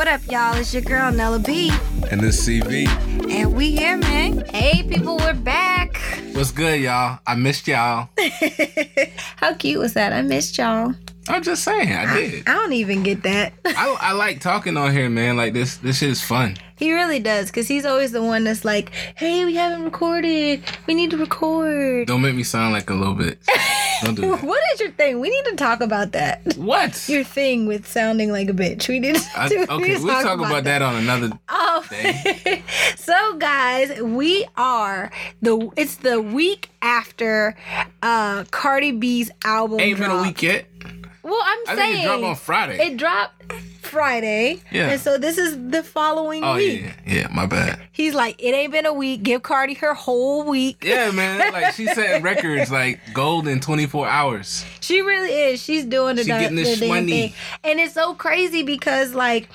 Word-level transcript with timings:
What 0.00 0.08
up, 0.08 0.26
y'all? 0.30 0.56
It's 0.56 0.72
your 0.72 0.80
girl 0.80 1.12
Nella 1.12 1.38
B, 1.38 1.70
And 2.10 2.22
this 2.22 2.48
CV. 2.48 2.88
and 3.30 3.54
we 3.54 3.72
here, 3.72 3.98
man. 3.98 4.46
Hey, 4.46 4.82
people, 4.82 5.18
we're 5.18 5.34
back. 5.34 6.00
What's 6.32 6.52
good, 6.52 6.80
y'all? 6.80 7.18
I 7.26 7.34
missed 7.34 7.68
y'all. 7.68 8.08
How 9.36 9.52
cute 9.52 9.78
was 9.78 9.92
that? 9.92 10.14
I 10.14 10.22
missed 10.22 10.56
y'all. 10.56 10.94
I'm 11.30 11.42
just 11.42 11.64
saying, 11.64 11.92
I 11.92 12.14
did. 12.14 12.48
I 12.48 12.54
don't 12.54 12.72
even 12.72 13.02
get 13.02 13.22
that. 13.22 13.52
I, 13.64 13.96
I 14.00 14.12
like 14.12 14.40
talking 14.40 14.76
on 14.76 14.92
here, 14.92 15.08
man. 15.08 15.36
Like 15.36 15.52
this, 15.52 15.76
this 15.78 15.98
shit 15.98 16.10
is 16.10 16.22
fun. 16.22 16.56
he 16.76 16.92
really 16.92 17.18
does, 17.20 17.46
because 17.46 17.68
he's 17.68 17.84
always 17.86 18.12
the 18.12 18.22
one 18.22 18.44
that's 18.44 18.64
like, 18.64 18.90
hey, 19.14 19.44
we 19.44 19.54
haven't 19.54 19.84
recorded. 19.84 20.62
We 20.86 20.94
need 20.94 21.10
to 21.10 21.16
record. 21.18 22.06
Don't 22.08 22.22
make 22.22 22.34
me 22.34 22.42
sound 22.42 22.72
like 22.72 22.90
a 22.90 22.94
little 22.94 23.14
bit. 23.14 23.38
Don't 24.02 24.14
do 24.14 24.22
that. 24.30 24.42
What 24.42 24.60
is 24.74 24.80
your 24.80 24.90
thing? 24.92 25.20
We 25.20 25.28
need 25.30 25.44
to 25.50 25.56
talk 25.56 25.80
about 25.80 26.12
that. 26.12 26.40
What? 26.56 27.08
Your 27.08 27.22
thing 27.24 27.66
with 27.66 27.86
sounding 27.86 28.32
like 28.32 28.48
a 28.48 28.52
bitch. 28.54 28.88
We 28.88 28.98
need 28.98 29.16
to, 29.16 29.28
I, 29.36 29.48
we 29.48 29.58
okay, 29.62 29.76
need 29.76 29.98
to 29.98 30.04
we'll 30.04 30.22
talk 30.22 30.38
about 30.38 30.64
that 30.64 30.82
on 30.82 30.96
another. 30.96 31.30
Oh, 31.48 31.84
so 32.96 33.36
guys, 33.36 34.00
we 34.00 34.46
are 34.56 35.10
the. 35.42 35.70
It's 35.76 35.96
the 35.96 36.20
week 36.20 36.70
after 36.82 37.56
uh 38.02 38.44
Cardi 38.50 38.92
B's 38.92 39.30
album. 39.44 39.80
Ain't 39.80 39.98
been 39.98 40.10
a 40.10 40.22
week 40.22 40.42
yet. 40.42 40.66
Well, 41.22 41.40
I'm 41.44 41.58
I 41.68 41.74
saying 41.76 41.92
think 41.92 42.04
it 42.04 42.06
dropped 42.06 42.24
on 42.24 42.36
Friday. 42.36 42.78
It 42.86 42.96
dropped 42.96 43.52
Friday. 43.82 44.60
Yeah. 44.70 44.90
And 44.90 45.00
so 45.00 45.18
this 45.18 45.36
is 45.36 45.56
the 45.70 45.82
following 45.82 46.44
oh 46.44 46.56
week. 46.56 46.82
yeah, 46.82 46.92
yeah. 47.06 47.28
My 47.30 47.46
bad. 47.46 47.80
He's 47.92 48.14
like, 48.14 48.36
it 48.42 48.54
ain't 48.54 48.72
been 48.72 48.86
a 48.86 48.92
week. 48.92 49.22
Give 49.22 49.42
Cardi 49.42 49.74
her 49.74 49.94
whole 49.94 50.44
week. 50.44 50.82
Yeah, 50.84 51.10
man. 51.10 51.40
Like 51.52 51.74
she 51.74 51.86
setting 51.86 52.22
records 52.22 52.70
like 52.70 53.00
gold 53.12 53.48
in 53.48 53.58
24 53.60 54.06
hours. 54.06 54.64
She 54.80 55.00
really 55.00 55.30
is. 55.32 55.60
She's 55.60 55.84
doing 55.84 56.14
the, 56.16 56.22
She 56.22 56.28
getting 56.28 56.56
the 56.56 56.62
this 56.62 56.80
money. 56.86 57.10
thing. 57.10 57.32
And 57.64 57.80
it's 57.80 57.94
so 57.94 58.14
crazy 58.14 58.62
because 58.62 59.14
like 59.14 59.48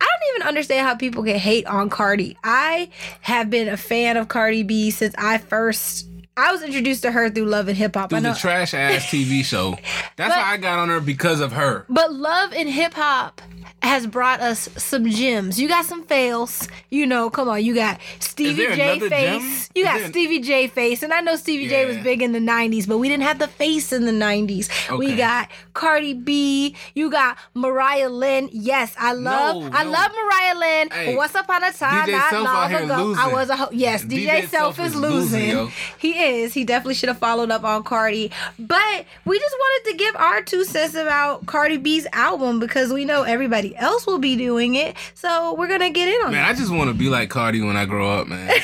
I 0.00 0.04
don't 0.06 0.36
even 0.36 0.48
understand 0.48 0.86
how 0.86 0.94
people 0.94 1.24
can 1.24 1.36
hate 1.38 1.66
on 1.66 1.90
Cardi. 1.90 2.36
I 2.44 2.90
have 3.22 3.50
been 3.50 3.68
a 3.68 3.76
fan 3.76 4.16
of 4.16 4.28
Cardi 4.28 4.62
B 4.62 4.90
since 4.90 5.14
I 5.18 5.38
first 5.38 6.06
I 6.40 6.52
was 6.52 6.62
introduced 6.62 7.02
to 7.02 7.12
her 7.12 7.30
through 7.30 7.46
Love 7.46 7.68
and 7.68 7.76
Hip 7.76 7.94
Hop. 7.94 8.10
Through 8.10 8.20
the 8.20 8.34
trash 8.34 8.74
ass 8.74 9.06
TV 9.06 9.44
show. 9.44 9.76
That's 10.16 10.34
But- 10.34 10.42
how 10.42 10.52
I 10.52 10.56
got 10.56 10.78
on 10.78 10.88
her 10.88 11.00
because 11.00 11.40
of 11.40 11.52
her. 11.52 11.84
But 11.88 12.12
Love 12.12 12.52
and 12.54 12.68
Hip 12.68 12.94
Hop 12.94 13.40
has 13.82 14.06
brought 14.06 14.40
us 14.40 14.68
some 14.76 15.08
gems. 15.08 15.58
You 15.58 15.66
got 15.66 15.86
some 15.86 16.04
fails. 16.04 16.68
You 16.90 17.06
know, 17.06 17.30
come 17.30 17.48
on. 17.48 17.64
You 17.64 17.74
got 17.74 17.98
Stevie 18.18 18.66
J 18.76 19.00
face. 19.00 19.10
gem? 19.10 19.70
You 19.74 19.84
got 19.84 20.00
Stevie 20.10 20.40
J 20.40 20.66
face. 20.66 21.02
And 21.02 21.14
I 21.14 21.20
know 21.22 21.34
Stevie 21.36 21.66
J 21.68 21.86
was 21.86 21.96
big 21.98 22.20
in 22.20 22.32
the 22.32 22.40
90s, 22.40 22.86
but 22.86 22.98
we 22.98 23.08
didn't 23.08 23.22
have 23.22 23.38
the 23.38 23.48
face 23.48 23.90
in 23.92 24.04
the 24.04 24.12
90s. 24.12 24.68
We 24.98 25.16
got 25.16 25.48
Cardi 25.72 26.12
B. 26.12 26.76
You 26.94 27.10
got 27.10 27.38
Mariah 27.54 28.10
Lynn. 28.10 28.50
Yes, 28.52 28.94
I 28.98 29.12
love 29.12 29.62
No, 29.62 29.70
I 29.72 29.84
no. 29.84 29.90
love 29.90 30.10
Mariah 30.12 30.58
Lynn. 30.58 30.90
Hey, 30.90 31.16
Once 31.16 31.34
upon 31.34 31.64
a 31.64 31.72
time, 31.72 32.06
DJ 32.08 32.12
not 32.12 32.30
Self 32.30 32.44
long 32.44 32.74
ago, 32.74 33.14
I 33.18 33.32
was 33.32 33.48
a 33.48 33.56
ho- 33.56 33.68
yes. 33.72 34.02
DJ, 34.04 34.26
DJ 34.26 34.40
Self 34.48 34.76
Self 34.76 34.86
is 34.88 34.94
losing, 34.94 35.14
losing. 35.40 35.48
yo. 35.50 35.70
He 35.98 36.12
is. 36.12 36.29
He 36.30 36.64
definitely 36.64 36.94
should 36.94 37.08
have 37.08 37.18
followed 37.18 37.50
up 37.50 37.64
on 37.64 37.82
Cardi. 37.82 38.30
But 38.58 39.04
we 39.24 39.38
just 39.38 39.56
wanted 39.58 39.90
to 39.90 39.96
give 39.96 40.16
our 40.16 40.42
two 40.42 40.64
cents 40.64 40.94
about 40.94 41.46
Cardi 41.46 41.76
B's 41.76 42.06
album 42.12 42.60
because 42.60 42.92
we 42.92 43.04
know 43.04 43.22
everybody 43.22 43.76
else 43.76 44.06
will 44.06 44.18
be 44.18 44.36
doing 44.36 44.74
it. 44.74 44.96
So 45.14 45.54
we're 45.54 45.68
gonna 45.68 45.90
get 45.90 46.08
in 46.08 46.26
on 46.26 46.28
it. 46.28 46.36
Man, 46.36 46.44
I 46.44 46.52
just 46.52 46.72
want 46.72 46.88
to 46.88 46.94
be 46.94 47.08
like 47.08 47.30
Cardi 47.30 47.60
when 47.60 47.76
I 47.76 47.84
grow 47.84 48.10
up, 48.10 48.26
man. 48.26 48.50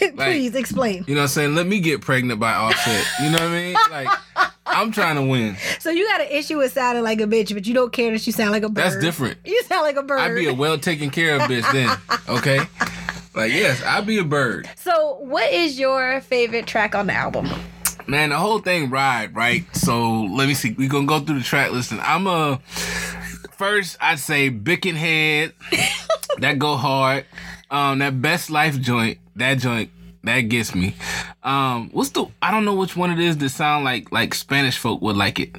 it. 0.00 0.16
Please 0.16 0.54
explain. 0.54 1.04
You 1.06 1.14
know 1.14 1.20
what 1.20 1.24
I'm 1.24 1.28
saying? 1.28 1.54
Let 1.54 1.66
me 1.66 1.80
get 1.80 2.00
pregnant 2.00 2.40
by 2.40 2.52
Offset. 2.52 3.06
You 3.22 3.30
know 3.30 3.38
what 3.38 3.42
I 3.42 3.48
mean? 3.48 3.76
Like, 3.90 4.08
I'm 4.66 4.92
trying 4.92 5.16
to 5.16 5.22
win. 5.22 5.56
So 5.78 5.90
you 5.90 6.06
got 6.06 6.20
an 6.20 6.28
issue 6.30 6.58
with 6.58 6.72
sounding 6.72 7.04
like 7.04 7.20
a 7.20 7.26
bitch, 7.26 7.52
but 7.52 7.66
you 7.66 7.74
don't 7.74 7.92
care 7.92 8.12
that 8.12 8.26
you 8.26 8.32
sound 8.32 8.52
like 8.52 8.62
a 8.62 8.68
bird. 8.68 8.84
That's 8.84 8.98
different. 8.98 9.38
You 9.44 9.62
sound 9.64 9.82
like 9.82 9.96
a 9.96 10.02
bird. 10.02 10.20
I'd 10.20 10.34
be 10.34 10.46
a 10.46 10.54
well 10.54 10.78
taken 10.78 11.10
care 11.10 11.36
of 11.36 11.42
bitch 11.42 11.70
then. 11.72 11.96
Okay? 12.28 12.60
Like, 13.34 13.52
yes, 13.52 13.82
I'd 13.84 14.06
be 14.06 14.18
a 14.18 14.24
bird. 14.24 14.68
so 14.76 15.16
what 15.20 15.52
is 15.52 15.78
your 15.78 16.20
favorite 16.20 16.66
track 16.66 16.94
on 16.94 17.06
the 17.06 17.14
album? 17.14 17.48
Man, 18.06 18.30
the 18.30 18.36
whole 18.38 18.58
thing 18.58 18.90
ride, 18.90 19.36
right? 19.36 19.64
So 19.76 20.22
let 20.22 20.48
me 20.48 20.54
see. 20.54 20.72
we 20.72 20.88
gonna 20.88 21.06
go 21.06 21.20
through 21.20 21.38
the 21.38 21.44
track 21.44 21.70
list. 21.70 21.92
And 21.92 22.00
I'm 22.00 22.26
a 22.26 22.58
first 23.52 23.96
I'd 24.00 24.18
say 24.18 24.50
Bickenhead. 24.50 25.52
that 26.38 26.58
go 26.58 26.76
hard. 26.76 27.24
Um, 27.70 28.00
that 28.00 28.20
best 28.20 28.50
life 28.50 28.80
joint, 28.80 29.18
that 29.36 29.58
joint, 29.58 29.90
that 30.24 30.40
gets 30.42 30.74
me. 30.74 30.96
Um, 31.44 31.90
what's 31.92 32.10
the 32.10 32.26
I 32.42 32.50
don't 32.50 32.64
know 32.64 32.74
which 32.74 32.96
one 32.96 33.10
it 33.12 33.20
is 33.20 33.38
that 33.38 33.50
sound 33.50 33.84
like 33.84 34.10
like 34.10 34.34
Spanish 34.34 34.76
folk 34.76 35.00
would 35.02 35.16
like 35.16 35.38
it. 35.38 35.56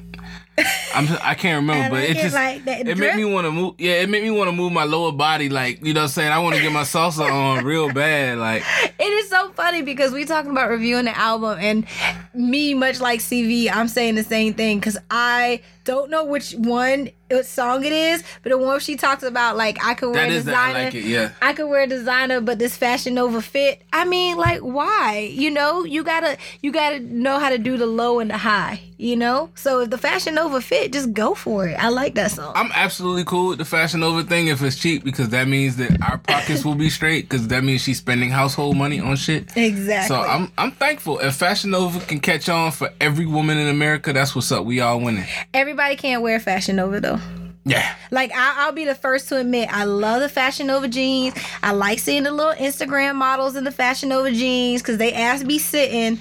I'm 0.94 1.08
I 1.22 1.34
can't 1.34 1.62
remember, 1.62 1.84
I 1.84 1.88
but 1.88 1.94
like 2.00 2.10
it 2.10 2.16
it 2.18 2.20
just 2.22 2.34
like 2.34 2.64
that 2.66 2.80
it 2.80 2.84
drip. 2.96 2.98
made 2.98 3.16
me 3.16 3.24
want 3.24 3.46
to 3.46 3.52
move. 3.52 3.74
Yeah, 3.78 4.02
it 4.02 4.08
made 4.10 4.22
me 4.22 4.30
want 4.30 4.48
to 4.48 4.52
move 4.52 4.70
my 4.72 4.84
lower 4.84 5.10
body. 5.12 5.48
Like 5.48 5.84
you 5.84 5.94
know, 5.94 6.00
what 6.00 6.04
I'm 6.04 6.10
saying 6.10 6.32
I 6.32 6.38
want 6.40 6.56
to 6.56 6.62
get 6.62 6.72
my 6.72 6.82
salsa 6.82 7.30
on 7.30 7.64
real 7.64 7.92
bad. 7.92 8.38
Like 8.38 8.62
It 8.98 9.02
is 9.02 9.30
so 9.30 9.50
funny 9.52 9.82
because 9.82 10.12
we 10.12 10.24
talking 10.26 10.50
about 10.50 10.68
reviewing 10.68 11.06
the 11.06 11.16
album 11.16 11.58
and 11.58 11.86
me, 12.34 12.74
much 12.74 13.00
like 13.00 13.20
CV, 13.20 13.70
I'm 13.72 13.88
saying 13.88 14.14
the 14.16 14.24
same 14.24 14.52
thing 14.54 14.78
because 14.78 14.98
I 15.10 15.62
don't 15.84 16.10
know 16.10 16.24
which 16.24 16.52
one 16.52 17.10
what 17.32 17.46
song 17.46 17.84
it 17.84 17.92
is, 17.92 18.22
but 18.42 18.50
the 18.50 18.58
one 18.58 18.78
she 18.80 18.96
talks 18.96 19.22
about 19.22 19.56
like 19.56 19.82
I 19.84 19.94
could 19.94 20.14
wear 20.14 20.26
that 20.28 20.32
is 20.32 20.44
that 20.44 20.54
I 20.54 20.68
designer. 20.68 20.84
like 20.84 20.94
it. 20.94 21.04
Yeah. 21.04 21.30
I 21.40 21.52
could 21.54 21.68
wear 21.68 21.86
designer, 21.86 22.40
but 22.40 22.58
this 22.58 22.76
Fashion 22.76 23.14
Nova 23.14 23.40
fit. 23.40 23.82
I 23.92 24.04
mean, 24.04 24.36
like, 24.36 24.60
why? 24.60 25.30
You 25.32 25.50
know, 25.50 25.84
you 25.84 26.04
gotta 26.04 26.36
you 26.60 26.72
gotta 26.72 27.00
know 27.00 27.38
how 27.38 27.48
to 27.50 27.58
do 27.58 27.76
the 27.76 27.86
low 27.86 28.20
and 28.20 28.30
the 28.30 28.36
high. 28.38 28.80
You 28.98 29.16
know, 29.16 29.50
so 29.56 29.80
if 29.80 29.90
the 29.90 29.98
Fashion 29.98 30.36
Nova 30.36 30.60
fit, 30.60 30.92
just 30.92 31.12
go 31.12 31.34
for 31.34 31.66
it. 31.66 31.74
I 31.74 31.88
like 31.88 32.14
that 32.14 32.30
song. 32.30 32.52
I'm 32.54 32.70
absolutely 32.72 33.24
cool 33.24 33.48
with 33.48 33.58
the 33.58 33.64
Fashion 33.64 33.98
Nova 33.98 34.22
thing 34.22 34.46
if 34.46 34.62
it's 34.62 34.76
cheap 34.78 35.02
because 35.02 35.30
that 35.30 35.48
means 35.48 35.74
that 35.78 36.00
our 36.02 36.18
pockets 36.18 36.64
will 36.64 36.76
be 36.76 36.88
straight 36.88 37.28
because 37.28 37.48
that 37.48 37.64
means 37.64 37.80
she's 37.80 37.98
spending 37.98 38.30
household 38.30 38.76
money 38.76 39.00
on 39.00 39.16
shit. 39.16 39.56
exactly. 39.56 40.06
So 40.06 40.20
I'm 40.20 40.52
I'm 40.56 40.70
thankful 40.70 41.18
if 41.18 41.34
Fashion 41.34 41.70
Nova 41.70 41.98
can 42.00 42.20
catch 42.20 42.48
on 42.48 42.70
for 42.70 42.90
every 43.00 43.26
woman 43.26 43.58
in 43.58 43.66
America. 43.66 44.12
That's 44.12 44.36
what's 44.36 44.52
up. 44.52 44.64
We 44.66 44.80
all 44.80 45.00
winning. 45.00 45.24
Everybody 45.72 45.96
can't 45.96 46.20
wear 46.20 46.38
Fashion 46.38 46.76
Nova 46.76 47.00
though. 47.00 47.18
Yeah. 47.64 47.94
Like 48.10 48.30
I, 48.34 48.56
I'll 48.58 48.72
be 48.72 48.84
the 48.84 48.94
first 48.94 49.30
to 49.30 49.38
admit, 49.38 49.70
I 49.72 49.84
love 49.84 50.20
the 50.20 50.28
Fashion 50.28 50.66
Nova 50.66 50.86
jeans. 50.86 51.34
I 51.62 51.72
like 51.72 51.98
seeing 51.98 52.24
the 52.24 52.30
little 52.30 52.52
Instagram 52.52 53.14
models 53.14 53.56
in 53.56 53.64
the 53.64 53.70
Fashion 53.70 54.10
Nova 54.10 54.30
jeans 54.30 54.82
because 54.82 54.98
they 54.98 55.14
ass 55.14 55.42
be 55.42 55.58
sitting, 55.58 56.20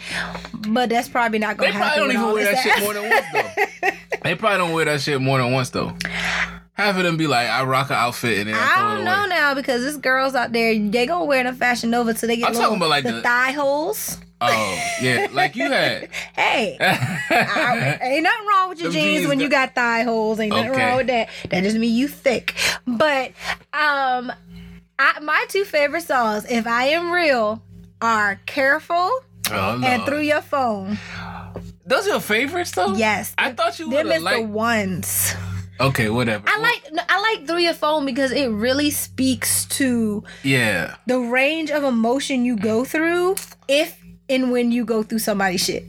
but 0.70 0.88
that's 0.88 1.10
probably 1.10 1.38
not 1.38 1.58
gonna 1.58 1.74
happen. 1.74 1.98
probably 1.98 2.14
don't 2.14 2.24
even 2.24 2.34
wear 2.34 2.46
this 2.46 2.64
that 2.64 2.78
shit 2.78 2.84
more 2.86 2.94
than 2.94 3.10
once 3.10 3.26
though. 3.34 3.90
they 4.24 4.36
probably 4.36 4.58
don't 4.58 4.72
wear 4.72 4.86
that 4.86 5.02
shit 5.02 5.20
more 5.20 5.40
than 5.40 5.52
once 5.52 5.70
though. 5.72 5.98
Half 6.74 6.98
of 6.98 7.04
them 7.04 7.18
be 7.18 7.28
like, 7.28 7.48
I 7.50 7.64
rock 7.64 7.90
an 7.90 7.98
outfit 7.98 8.40
and 8.40 8.48
then 8.50 8.56
I, 8.56 8.76
I 8.78 8.96
don't 8.96 9.04
know 9.06 9.26
now 9.28 9.54
because 9.54 9.84
this 9.84 9.98
girls 9.98 10.34
out 10.36 10.52
there, 10.54 10.74
they 10.74 11.06
gonna 11.06 11.26
wear 11.26 11.44
the 11.44 11.54
Fashion 11.54 11.90
Nova 11.92 12.14
till 12.14 12.28
they 12.28 12.38
get 12.38 12.48
I'm 12.48 12.54
little, 12.54 12.70
talking 12.70 12.78
about, 12.78 12.90
like, 12.90 13.04
the, 13.04 13.12
the- 13.14 13.22
thigh 13.22 13.52
holes. 13.52 14.18
Oh 14.44 14.80
yeah, 15.02 15.28
like 15.34 15.56
you 15.56 15.66
had. 15.70 16.10
Hey, 16.36 16.76
I- 16.82 18.00
ain't 18.02 18.24
nothing 18.24 18.48
wrong 18.48 18.70
with 18.70 18.82
your 18.82 18.90
jeans 18.92 19.06
jeans 19.20 19.28
when 19.28 19.40
you 19.40 19.50
got 19.50 19.76
thigh 19.76 20.02
holes. 20.02 20.40
Ain't 20.40 20.52
nothing 20.56 20.72
Okay. 20.72 20.84
wrong 20.88 20.98
with 20.98 21.08
that. 21.08 21.30
That 21.50 21.62
just 21.64 21.78
mean 21.78 21.96
you 21.96 22.08
thick. 22.08 22.56
But 22.88 23.34
um, 23.74 24.32
I, 24.98 25.20
my 25.22 25.46
two 25.50 25.64
favorite 25.64 26.02
songs, 26.04 26.46
if 26.50 26.66
I 26.66 26.86
am 26.86 27.12
real, 27.12 27.62
are 28.02 28.40
"Careful" 28.48 29.12
Oh, 29.52 29.82
and 29.86 30.04
"Through 30.06 30.22
Your 30.22 30.42
Phone." 30.42 30.98
Those 31.86 32.08
are 32.08 32.12
your 32.12 32.20
favorites 32.20 32.72
though? 32.72 32.96
Yes, 32.96 33.36
I 33.38 33.52
thought 33.52 33.78
you 33.78 33.90
would 33.92 34.08
have 34.08 34.24
the 34.24 34.42
ones. 34.42 35.36
Okay, 35.82 36.10
whatever. 36.10 36.44
I 36.48 36.58
like 36.60 36.84
I 37.10 37.20
like 37.20 37.48
"Through 37.48 37.58
Your 37.60 37.74
Phone" 37.74 38.06
because 38.06 38.32
it 38.32 38.48
really 38.48 38.92
speaks 38.92 39.66
to 39.78 40.24
Yeah. 40.44 40.96
the 41.08 41.20
range 41.20 41.72
of 41.72 41.84
emotion 41.84 42.46
you 42.46 42.56
go 42.56 42.86
through 42.86 43.36
if 43.68 43.98
and 44.30 44.52
when 44.52 44.72
you 44.72 44.86
go 44.86 45.04
through 45.04 45.20
somebody's 45.20 45.64
shit. 45.64 45.86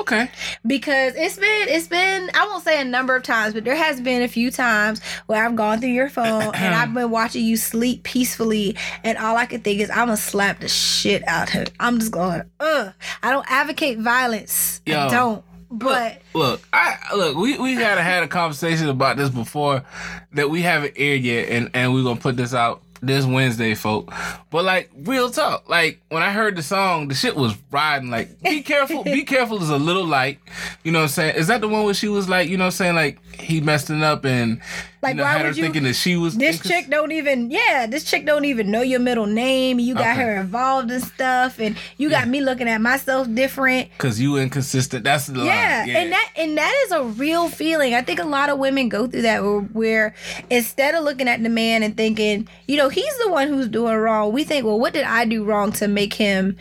Okay. 0.00 0.30
because 0.66 1.14
it's 1.16 1.36
been 1.36 1.68
it's 1.68 1.88
been 1.88 2.30
I 2.32 2.46
won't 2.46 2.62
say 2.64 2.80
a 2.80 2.84
number 2.84 3.16
of 3.16 3.24
times, 3.24 3.52
but 3.52 3.64
there 3.64 3.74
has 3.76 4.00
been 4.00 4.22
a 4.22 4.28
few 4.28 4.50
times 4.50 5.00
where 5.26 5.44
I've 5.44 5.56
gone 5.56 5.80
through 5.80 5.90
your 5.90 6.08
phone 6.08 6.42
and 6.54 6.74
I've 6.74 6.94
been 6.94 7.10
watching 7.10 7.44
you 7.44 7.56
sleep 7.56 8.04
peacefully, 8.04 8.76
and 9.02 9.18
all 9.18 9.36
I 9.36 9.44
can 9.46 9.60
think 9.60 9.80
is 9.80 9.90
I'm 9.90 10.06
gonna 10.06 10.16
slap 10.16 10.60
the 10.60 10.68
shit 10.68 11.26
out 11.26 11.52
of 11.54 11.62
it. 11.62 11.72
I'm 11.80 11.98
just 11.98 12.12
going, 12.12 12.42
ugh. 12.60 12.92
I 13.22 13.30
don't 13.30 13.50
advocate 13.50 13.98
violence. 13.98 14.80
I 14.86 15.08
don't. 15.08 15.44
But 15.70 16.22
Look, 16.34 16.62
I 16.72 16.96
look. 17.14 17.36
We 17.36 17.58
we 17.58 17.76
gotta 17.76 18.02
had 18.02 18.22
a 18.22 18.28
conversation 18.28 18.88
about 18.88 19.16
this 19.16 19.28
before 19.30 19.84
that 20.32 20.48
we 20.50 20.62
haven't 20.62 20.94
aired 20.96 21.22
yet, 21.22 21.48
and 21.50 21.70
and 21.74 21.92
we're 21.92 22.04
gonna 22.04 22.20
put 22.20 22.36
this 22.36 22.54
out 22.54 22.82
this 23.02 23.24
Wednesday, 23.24 23.74
folk. 23.74 24.12
But 24.50 24.64
like 24.64 24.90
real 25.02 25.30
talk, 25.30 25.68
like 25.68 26.00
when 26.10 26.22
I 26.22 26.30
heard 26.32 26.56
the 26.56 26.62
song, 26.62 27.08
the 27.08 27.14
shit 27.14 27.36
was 27.36 27.54
riding. 27.70 28.10
Like, 28.10 28.40
be 28.42 28.62
careful, 28.62 29.04
be 29.04 29.22
careful 29.24 29.62
is 29.62 29.68
a 29.70 29.78
little 29.78 30.06
light. 30.06 30.38
You 30.82 30.92
know 30.92 31.00
what 31.00 31.04
I'm 31.04 31.08
saying? 31.10 31.36
Is 31.36 31.48
that 31.48 31.60
the 31.60 31.68
one 31.68 31.84
where 31.84 31.94
she 31.94 32.08
was 32.08 32.28
like, 32.28 32.48
you 32.48 32.56
know 32.56 32.64
what 32.64 32.80
I'm 32.80 32.94
saying? 32.94 32.94
Like 32.94 33.18
he 33.34 33.60
messed 33.60 33.90
it 33.90 34.02
up 34.02 34.24
and 34.24 34.60
Like, 35.02 35.12
you 35.12 35.18
know, 35.18 35.22
why 35.24 35.32
had 35.32 35.42
her 35.46 35.52
you- 35.52 35.62
thinking 35.62 35.84
that 35.84 35.94
she 35.94 36.16
was 36.16 36.36
This 36.36 36.58
incons- 36.58 36.68
chick 36.68 36.90
don't 36.90 37.12
even 37.12 37.50
yeah, 37.50 37.86
this 37.86 38.04
chick 38.04 38.24
don't 38.26 38.44
even 38.46 38.70
know 38.70 38.80
your 38.80 38.98
middle 39.00 39.26
name. 39.26 39.78
You 39.78 39.94
got 39.94 40.16
Okay. 40.16 40.22
her 40.22 40.36
involved 40.40 40.90
in 40.90 41.00
stuff 41.00 41.60
and 41.60 41.76
you 41.98 42.08
got 42.10 42.26
me 42.26 42.40
looking 42.40 42.68
at 42.68 42.80
myself 42.80 43.32
different. 43.32 43.88
Cause 43.98 44.18
you 44.18 44.38
inconsistent. 44.38 45.04
That's 45.04 45.26
the 45.26 45.44
Yeah, 45.44 45.84
line. 45.86 45.90
and 45.96 46.12
that 46.12 46.30
and 46.36 46.56
that 46.58 46.74
is 46.86 46.92
a 46.92 47.02
real 47.04 47.48
feeling. 47.48 47.94
I 47.94 48.00
think 48.02 48.18
a 48.18 48.24
lot 48.24 48.48
of 48.48 48.58
women 48.58 48.88
go 48.88 49.06
through 49.06 49.22
that 49.22 49.42
where, 49.42 49.60
where 49.60 50.14
instead 50.50 50.94
of 50.94 51.04
looking 51.04 51.28
at 51.28 51.42
the 51.42 51.48
man 51.50 51.82
and 51.82 51.96
thinking, 51.96 52.48
you 52.66 52.76
know, 52.76 52.88
he's 52.88 53.16
the 53.24 53.30
one 53.30 53.46
who's 53.48 53.68
doing 53.68 53.94
wrong, 53.94 54.32
we 54.32 54.42
think, 54.42 54.64
well, 54.64 54.80
what 54.80 54.92
did 54.94 55.04
I 55.04 55.26
do 55.26 55.44
wrong 55.44 55.70
to 55.72 55.86
make 55.98 56.14
him? 56.14 56.56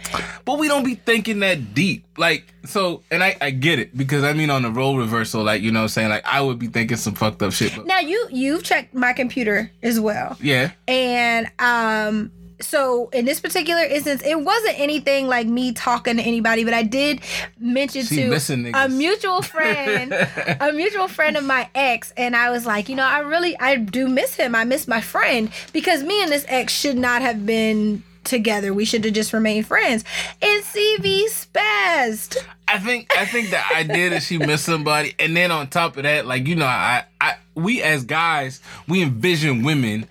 But 0.45 0.57
we 0.57 0.68
don't 0.68 0.84
be 0.84 0.95
thinking 0.95 1.39
that 1.42 1.74
deep. 1.74 2.06
Like, 2.18 2.51
so, 2.66 3.04
and 3.12 3.24
I, 3.24 3.38
I 3.39 3.51
get 3.51 3.80
it 3.80 3.95
because 3.95 4.24
I 4.24 4.34
mean, 4.34 4.50
on 4.50 4.63
the 4.63 4.72
role 4.72 4.98
reversal, 4.98 5.44
like, 5.44 5.62
you 5.62 5.72
know 5.72 5.80
what 5.80 5.84
I'm 5.84 5.89
saying? 5.89 6.10
Like, 6.10 6.25
I 6.25 6.42
would 6.42 6.57
be 6.57 6.68
thinking 6.68 6.98
some 6.98 7.13
fucked 7.13 7.42
up 7.44 7.54
shit. 7.54 7.75
But 7.75 7.86
Now 7.86 8.00
you 8.00 8.28
you've 8.31 8.63
checked 8.63 8.94
my 8.94 9.13
computer 9.13 9.72
as 9.84 10.00
well, 10.00 10.38
yeah. 10.42 10.72
and 10.88 11.48
um. 11.60 12.31
So 12.60 13.10
in 13.10 13.25
this 13.25 13.39
particular 13.39 13.84
instance, 13.84 14.24
it 14.25 14.34
wasn't 14.34 14.80
anything 14.80 15.28
like 15.28 15.45
me 15.45 15.74
talking 15.74 16.18
to 16.18 16.24
anybody, 16.24 16.63
but 16.63 16.74
I 16.74 16.81
did 16.81 17.22
mention 17.60 18.04
She 18.04 18.16
to 18.16 18.72
a 18.74 18.89
mutual 18.89 19.44
friend, 19.44 20.12
a 20.60 20.72
mutual 20.74 21.07
friend 21.07 21.38
of 21.38 21.44
my 21.44 21.69
ex, 21.75 22.13
and 22.18 22.36
I 22.36 22.50
was 22.50 22.66
like, 22.66 22.89
you 22.89 22.95
know, 22.95 23.06
I 23.06 23.19
really, 23.19 23.56
I 23.60 23.75
do 23.75 24.07
miss 24.07 24.34
him. 24.34 24.56
I 24.56 24.63
miss 24.63 24.88
my 24.88 25.01
friend 25.01 25.51
because 25.72 26.01
me 26.01 26.24
and 26.24 26.31
this 26.31 26.45
ex 26.48 26.74
should 26.74 26.98
not 26.98 27.22
have 27.22 27.45
been 27.45 28.01
together. 28.27 28.74
We 28.74 28.85
should 28.85 29.03
have 29.06 29.13
just 29.13 29.33
remained 29.33 29.65
friends. 29.65 30.03
And 30.41 30.63
CV 30.63 31.25
spazzed. 31.25 32.38
I 32.68 32.79
think 32.79 33.18
I 33.18 33.25
think 33.25 33.50
the 33.50 33.75
idea 33.75 34.09
that 34.12 34.24
she 34.24 34.38
missed 34.38 34.65
somebody, 34.65 35.15
and 35.19 35.35
then 35.35 35.51
on 35.51 35.68
top 35.68 35.97
of 35.97 36.03
that, 36.03 36.25
like 36.25 36.47
you 36.47 36.56
know, 36.56 36.65
I, 36.65 37.06
I 37.19 37.35
we 37.56 37.81
as 37.81 38.03
guys, 38.03 38.62
we 38.88 39.01
envision 39.01 39.63
women 39.63 40.07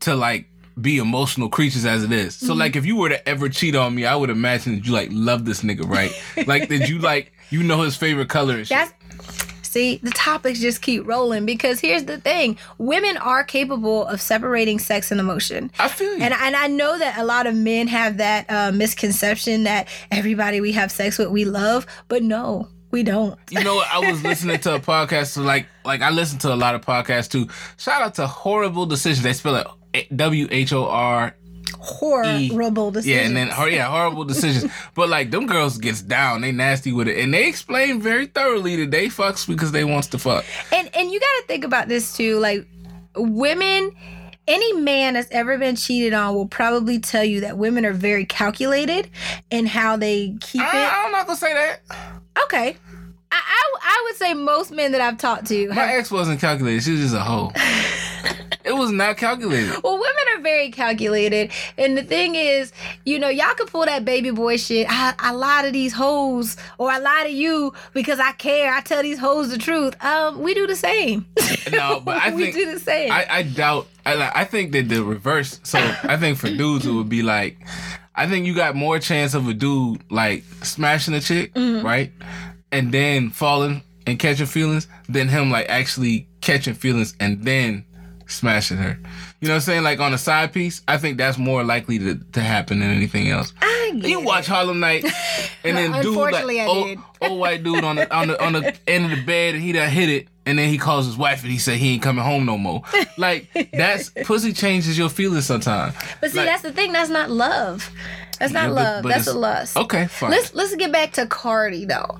to 0.00 0.14
like 0.14 0.48
be 0.80 0.98
emotional 0.98 1.48
creatures 1.48 1.84
as 1.84 2.04
it 2.04 2.12
is. 2.12 2.36
Mm-hmm. 2.36 2.46
So 2.46 2.54
like, 2.54 2.76
if 2.76 2.84
you 2.84 2.96
were 2.96 3.08
to 3.08 3.28
ever 3.28 3.48
cheat 3.48 3.74
on 3.76 3.94
me, 3.94 4.06
I 4.06 4.16
would 4.16 4.30
imagine 4.30 4.76
that 4.76 4.86
you 4.86 4.92
like 4.92 5.08
love 5.12 5.44
this 5.44 5.62
nigga, 5.62 5.88
right? 5.88 6.12
like 6.46 6.68
that 6.68 6.88
you 6.88 6.98
like 6.98 7.32
you 7.50 7.62
know 7.62 7.82
his 7.82 7.96
favorite 7.96 8.28
color. 8.28 8.64
That's 8.64 8.92
see, 9.74 9.96
the 9.96 10.10
topics 10.10 10.60
just 10.60 10.80
keep 10.80 11.06
rolling 11.06 11.44
because 11.44 11.80
here's 11.80 12.04
the 12.04 12.18
thing: 12.18 12.56
women 12.78 13.16
are 13.18 13.44
capable 13.44 14.06
of 14.06 14.20
separating 14.20 14.78
sex 14.78 15.10
and 15.10 15.20
emotion. 15.20 15.70
I 15.78 15.88
feel 15.88 16.16
you. 16.16 16.22
And, 16.22 16.32
and 16.32 16.56
I 16.56 16.68
know 16.68 16.98
that 16.98 17.18
a 17.18 17.24
lot 17.24 17.46
of 17.46 17.54
men 17.54 17.88
have 17.88 18.16
that 18.18 18.46
uh, 18.48 18.72
misconception 18.72 19.64
that 19.64 19.88
everybody 20.10 20.60
we 20.60 20.72
have 20.72 20.90
sex 20.90 21.18
with 21.18 21.28
we 21.28 21.44
love, 21.44 21.86
but 22.08 22.22
no, 22.22 22.68
we 22.90 23.02
don't. 23.02 23.38
you 23.50 23.62
know? 23.62 23.82
I 23.90 23.98
was 24.10 24.22
listening 24.22 24.60
to 24.60 24.76
a 24.76 24.80
podcast, 24.80 25.26
so 25.32 25.42
like 25.42 25.66
like 25.84 26.00
I 26.00 26.10
listen 26.10 26.38
to 26.40 26.54
a 26.54 26.56
lot 26.56 26.74
of 26.74 26.80
podcasts 26.80 27.28
too. 27.28 27.48
Shout 27.76 28.00
out 28.00 28.14
to 28.14 28.26
Horrible 28.26 28.86
Decisions. 28.86 29.22
They 29.24 29.32
spell 29.32 29.76
it 29.92 30.16
W 30.16 30.48
H 30.50 30.72
O 30.72 30.86
R 30.86 31.36
Horrible 31.78 32.90
decisions. 32.90 33.14
Yeah, 33.16 33.26
and 33.26 33.36
then 33.36 33.48
hor- 33.48 33.68
yeah, 33.68 33.86
horrible 33.88 34.24
decisions. 34.24 34.72
but 34.94 35.08
like 35.08 35.30
them 35.30 35.46
girls 35.46 35.78
gets 35.78 36.02
down, 36.02 36.40
they 36.40 36.52
nasty 36.52 36.92
with 36.92 37.08
it, 37.08 37.18
and 37.18 37.32
they 37.32 37.48
explain 37.48 38.00
very 38.00 38.26
thoroughly 38.26 38.76
that 38.76 38.90
they 38.90 39.06
fucks 39.06 39.46
because 39.46 39.72
they 39.72 39.84
wants 39.84 40.08
to 40.08 40.18
fuck. 40.18 40.44
and 40.72 40.90
and 40.96 41.10
you 41.10 41.20
got 41.20 41.26
to 41.40 41.44
think 41.46 41.64
about 41.64 41.88
this 41.88 42.16
too 42.16 42.38
like 42.38 42.66
women 43.16 43.92
any 44.46 44.72
man 44.74 45.14
that's 45.14 45.30
ever 45.30 45.56
been 45.56 45.76
cheated 45.76 46.12
on 46.12 46.34
will 46.34 46.46
probably 46.48 46.98
tell 46.98 47.24
you 47.24 47.40
that 47.40 47.56
women 47.56 47.86
are 47.86 47.92
very 47.92 48.26
calculated 48.26 49.08
in 49.50 49.64
how 49.66 49.96
they 49.96 50.36
keep 50.40 50.60
I, 50.60 50.82
it 50.84 50.92
I'm 50.92 51.12
not 51.12 51.26
gonna 51.26 51.38
say 51.38 51.54
that. 51.54 51.80
okay 52.44 52.76
I, 53.32 53.40
I 53.40 53.76
I 53.82 54.02
would 54.06 54.16
say 54.16 54.34
most 54.34 54.70
men 54.70 54.92
that 54.92 55.00
I've 55.00 55.18
talked 55.18 55.46
to 55.46 55.68
My 55.68 55.74
have, 55.76 55.98
ex 55.98 56.10
wasn't 56.10 56.40
calculated. 56.40 56.82
She 56.82 56.92
was 56.92 57.00
just 57.00 57.14
a 57.14 57.20
hoe. 57.20 57.52
it 58.64 58.72
was 58.72 58.90
not 58.90 59.16
calculated. 59.16 59.70
well 59.82 59.94
women 59.94 60.24
are 60.36 60.40
very 60.40 60.70
calculated 60.70 61.50
and 61.78 61.96
the 61.98 62.02
thing 62.02 62.34
is 62.34 62.72
you 63.04 63.18
know 63.18 63.28
y'all 63.28 63.54
can 63.54 63.66
pull 63.66 63.84
that 63.84 64.04
baby 64.04 64.30
boy 64.30 64.56
shit 64.56 64.86
I, 64.88 65.14
I 65.18 65.32
lie 65.32 65.62
to 65.66 65.70
these 65.70 65.92
hoes 65.92 66.56
or 66.78 66.90
I 66.90 66.98
lie 66.98 67.24
to 67.24 67.32
you 67.32 67.72
because 67.92 68.18
I 68.20 68.32
care 68.32 68.72
I 68.72 68.80
tell 68.80 69.02
these 69.02 69.18
hoes 69.18 69.50
the 69.50 69.58
truth 69.58 70.02
um 70.04 70.40
we 70.42 70.54
do 70.54 70.66
the 70.66 70.76
same 70.76 71.26
No, 71.72 72.00
but 72.04 72.16
I 72.16 72.30
we 72.34 72.44
think 72.52 72.56
do 72.56 72.72
the 72.72 72.80
same 72.80 73.10
I, 73.12 73.26
I 73.28 73.42
doubt. 73.42 73.86
I 74.06 74.30
I 74.34 74.44
think 74.44 74.72
that 74.72 74.88
the 74.88 75.02
reverse. 75.02 75.60
So 75.62 75.78
I 75.78 76.16
think 76.16 76.38
for 76.38 76.48
dudes 76.48 76.86
it 76.86 76.92
would 76.92 77.08
be 77.08 77.22
like, 77.22 77.56
I 78.14 78.26
think 78.28 78.46
you 78.46 78.54
got 78.54 78.74
more 78.76 78.98
chance 78.98 79.34
of 79.34 79.48
a 79.48 79.54
dude 79.54 80.02
like 80.10 80.44
smashing 80.62 81.14
a 81.14 81.20
chick, 81.20 81.54
Mm-hmm. 81.54 81.84
right, 81.86 82.12
and 82.70 82.92
then 82.92 83.30
falling 83.30 83.82
and 84.06 84.18
catching 84.18 84.46
feelings 84.46 84.86
than 85.08 85.28
him 85.28 85.50
like 85.50 85.68
actually 85.70 86.28
catching 86.42 86.74
feelings 86.74 87.14
and 87.18 87.42
then 87.44 87.84
smashing 88.26 88.78
her. 88.78 88.98
You 89.40 89.48
know 89.48 89.54
what 89.54 89.56
I'm 89.56 89.60
saying? 89.60 89.82
Like 89.82 90.00
on 90.00 90.14
a 90.14 90.18
side 90.18 90.52
piece, 90.52 90.82
I 90.88 90.98
think 90.98 91.18
that's 91.18 91.38
more 91.38 91.64
likely 91.64 91.98
to, 91.98 92.14
to 92.32 92.40
happen 92.40 92.80
than 92.80 92.90
anything 92.90 93.28
else. 93.30 93.52
You 93.92 94.20
watch 94.20 94.46
Harlem 94.46 94.80
Night, 94.80 95.04
and 95.62 95.76
then 95.76 96.02
dude 96.02 96.16
like 96.16 96.66
old, 96.66 96.98
old 97.20 97.38
white 97.38 97.62
dude 97.62 97.84
on 97.84 97.96
the 97.96 98.12
on 98.14 98.28
the 98.28 98.44
on 98.44 98.54
the 98.54 98.74
end 98.88 99.04
of 99.04 99.10
the 99.16 99.24
bed, 99.24 99.54
and 99.54 99.62
he 99.62 99.72
done 99.72 99.88
hit 99.88 100.08
it, 100.08 100.28
and 100.46 100.58
then 100.58 100.68
he 100.68 100.78
calls 100.78 101.06
his 101.06 101.16
wife 101.16 101.42
and 101.42 101.50
he 101.50 101.58
said 101.58 101.78
he 101.78 101.94
ain't 101.94 102.02
coming 102.02 102.24
home 102.24 102.44
no 102.44 102.58
more. 102.58 102.82
Like 103.16 103.46
that's 103.72 104.10
pussy 104.24 104.52
changes 104.52 104.98
your 104.98 105.08
feelings 105.08 105.46
sometimes. 105.46 105.94
But 106.20 106.32
see, 106.32 106.38
Like- 106.38 106.46
that's 106.48 106.62
the 106.62 106.72
thing. 106.72 106.92
That's 106.92 107.10
not 107.10 107.30
love. 107.30 107.88
That's 108.40 108.52
not 108.52 108.64
Yeah, 108.64 108.68
but- 108.70 108.74
love. 108.74 109.02
but 109.04 109.08
that's 109.10 109.26
a 109.28 109.34
lust. 109.38 109.76
Okay, 109.76 110.06
fine. 110.08 110.30
Let's 110.32 110.52
let's 110.54 110.74
get 110.74 110.90
back 110.90 111.12
to 111.12 111.26
Cardi 111.26 111.84
though. 111.84 112.18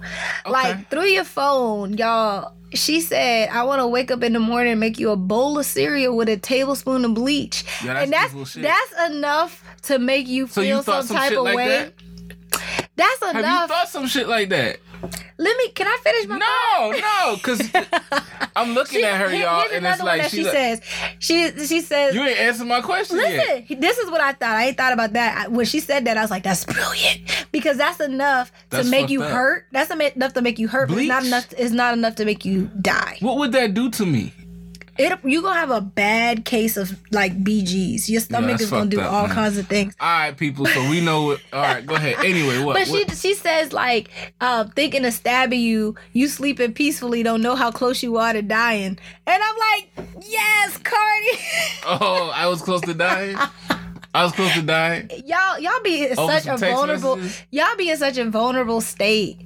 Like 0.48 0.88
through 0.90 1.06
your 1.06 1.24
phone, 1.24 1.94
y'all. 1.98 2.52
She 2.74 3.00
said, 3.00 3.48
"I 3.50 3.62
want 3.64 3.80
to 3.80 3.86
wake 3.88 4.10
up 4.12 4.22
in 4.24 4.32
the 4.32 4.40
morning 4.40 4.72
and 4.72 4.80
make 4.80 4.98
you 4.98 5.10
a 5.10 5.16
bowl 5.16 5.58
of 5.58 5.66
cereal 5.66 6.16
with 6.16 6.28
a 6.28 6.36
tablespoon 6.36 7.04
of 7.04 7.14
bleach." 7.14 7.64
Yeah, 7.84 7.94
that's 7.94 8.04
and 8.04 8.12
that's 8.12 8.54
that's 8.54 9.12
enough 9.12 9.64
to 9.82 9.98
make 9.98 10.26
you 10.28 10.46
So 10.48 10.60
you 10.60 10.74
feel 10.74 10.82
thought 10.82 11.04
some 11.04 11.16
some 11.16 11.28
type 11.28 11.36
of 11.38 11.44
like 11.44 11.56
way. 11.56 11.66
that? 11.68 11.92
That's 12.96 13.20
Have 13.24 13.36
enough. 13.36 13.62
you 13.62 13.68
thought 13.74 13.88
some 13.88 14.06
shit 14.06 14.28
like 14.28 14.48
that? 14.50 14.78
Let 15.38 15.56
me. 15.58 15.68
Can 15.70 15.86
I 15.86 15.98
finish 16.02 16.26
my? 16.28 16.38
No, 16.38 16.90
no, 16.92 17.36
because 17.36 17.70
I'm 18.56 18.74
looking 18.74 19.00
She- 19.00 19.04
at 19.04 19.20
her, 19.20 19.34
y'all, 19.34 19.60
here's 19.62 19.72
and 19.72 19.86
it's 19.86 20.02
like 20.02 20.22
that 20.22 20.30
she, 20.30 20.38
she 20.38 20.44
like, 20.44 20.52
says. 20.52 20.80
She 21.18 21.66
she 21.66 21.80
says. 21.80 22.14
you 22.14 22.22
ain't 22.22 22.38
answered 22.38 22.66
my 22.66 22.80
question 22.80 23.16
yet. 23.18 23.48
Listen, 23.68 23.80
this 23.80 23.98
is 23.98 24.10
what 24.10 24.20
I 24.20 24.32
thought. 24.32 24.50
I 24.50 24.66
ain't 24.66 24.76
thought 24.76 24.92
about 24.92 25.12
that. 25.14 25.46
I, 25.46 25.48
when 25.48 25.66
she 25.66 25.80
said 25.80 26.04
that, 26.06 26.16
I 26.16 26.22
was 26.22 26.30
like, 26.30 26.42
"That's 26.44 26.64
brilliant," 26.64 27.46
because 27.52 27.76
that's 27.76 28.00
enough 28.00 28.52
That's 28.70 28.84
to 28.86 28.90
make 28.90 29.10
you 29.10 29.22
up. 29.22 29.30
hurt. 29.32 29.66
That's 29.72 29.90
enough 29.90 30.34
to 30.34 30.42
make 30.42 30.58
you 30.58 30.68
hurt, 30.68 30.88
but 30.88 30.98
it's 30.98 31.08
not 31.08 31.24
enough. 31.24 31.46
It's 31.58 31.72
not 31.72 31.94
enough 31.94 32.14
to 32.16 32.24
make 32.24 32.44
you 32.44 32.70
die. 32.80 33.16
What 33.20 33.38
would 33.38 33.52
that 33.52 33.74
do 33.74 33.90
to 33.90 34.06
me? 34.06 34.32
It 34.96 35.18
you 35.24 35.42
gonna 35.42 35.58
have 35.58 35.70
a 35.70 35.80
bad 35.80 36.44
case 36.44 36.76
of 36.76 36.96
like 37.10 37.42
BGs. 37.42 38.08
Your 38.08 38.20
stomach 38.20 38.50
that's 38.52 38.62
is 38.64 38.70
gonna 38.70 38.90
do 38.90 39.00
up, 39.00 39.12
all 39.12 39.26
man. 39.26 39.34
kinds 39.34 39.58
of 39.58 39.66
things. 39.66 39.94
All 40.00 40.06
right, 40.08 40.36
people. 40.36 40.66
So 40.66 40.88
we 40.88 41.00
know 41.00 41.24
what. 41.24 41.40
All 41.52 41.62
right, 41.62 41.84
go 41.84 41.94
ahead. 41.96 42.16
Anyway, 42.24 42.62
what? 42.62 42.74
But 42.74 42.86
she 42.86 42.92
what- 43.04 43.16
she 43.16 43.34
says 43.34 43.72
like 43.72 44.08
uh, 44.40 44.64
thinking 44.76 45.04
of 45.04 45.12
stabbing 45.12 45.60
you, 45.60 45.96
you 46.12 46.28
sleeping 46.28 46.72
peacefully, 46.74 47.22
don't 47.22 47.42
know 47.42 47.56
how 47.56 47.70
close 47.72 48.02
you 48.02 48.16
are 48.18 48.32
to 48.32 48.42
dying, 48.42 48.98
and 49.26 49.42
I'm 49.42 49.56
like, 49.56 50.06
yes, 50.26 50.78
Cardi. 50.78 51.38
oh, 51.86 52.30
I 52.34 52.46
was 52.46 52.62
close 52.62 52.80
to 52.82 52.94
dying. 52.94 53.36
I 54.16 54.22
was 54.22 54.30
close 54.32 54.52
to 54.54 54.62
dying. 54.62 55.10
y'all 55.26 55.58
y'all 55.58 55.72
be 55.82 56.06
in 56.06 56.16
Over 56.16 56.38
such 56.38 56.46
a 56.46 56.56
vulnerable 56.56 57.16
messages? 57.16 57.42
y'all 57.50 57.74
be 57.76 57.90
in 57.90 57.96
such 57.96 58.16
a 58.16 58.30
vulnerable 58.30 58.80
state 58.80 59.40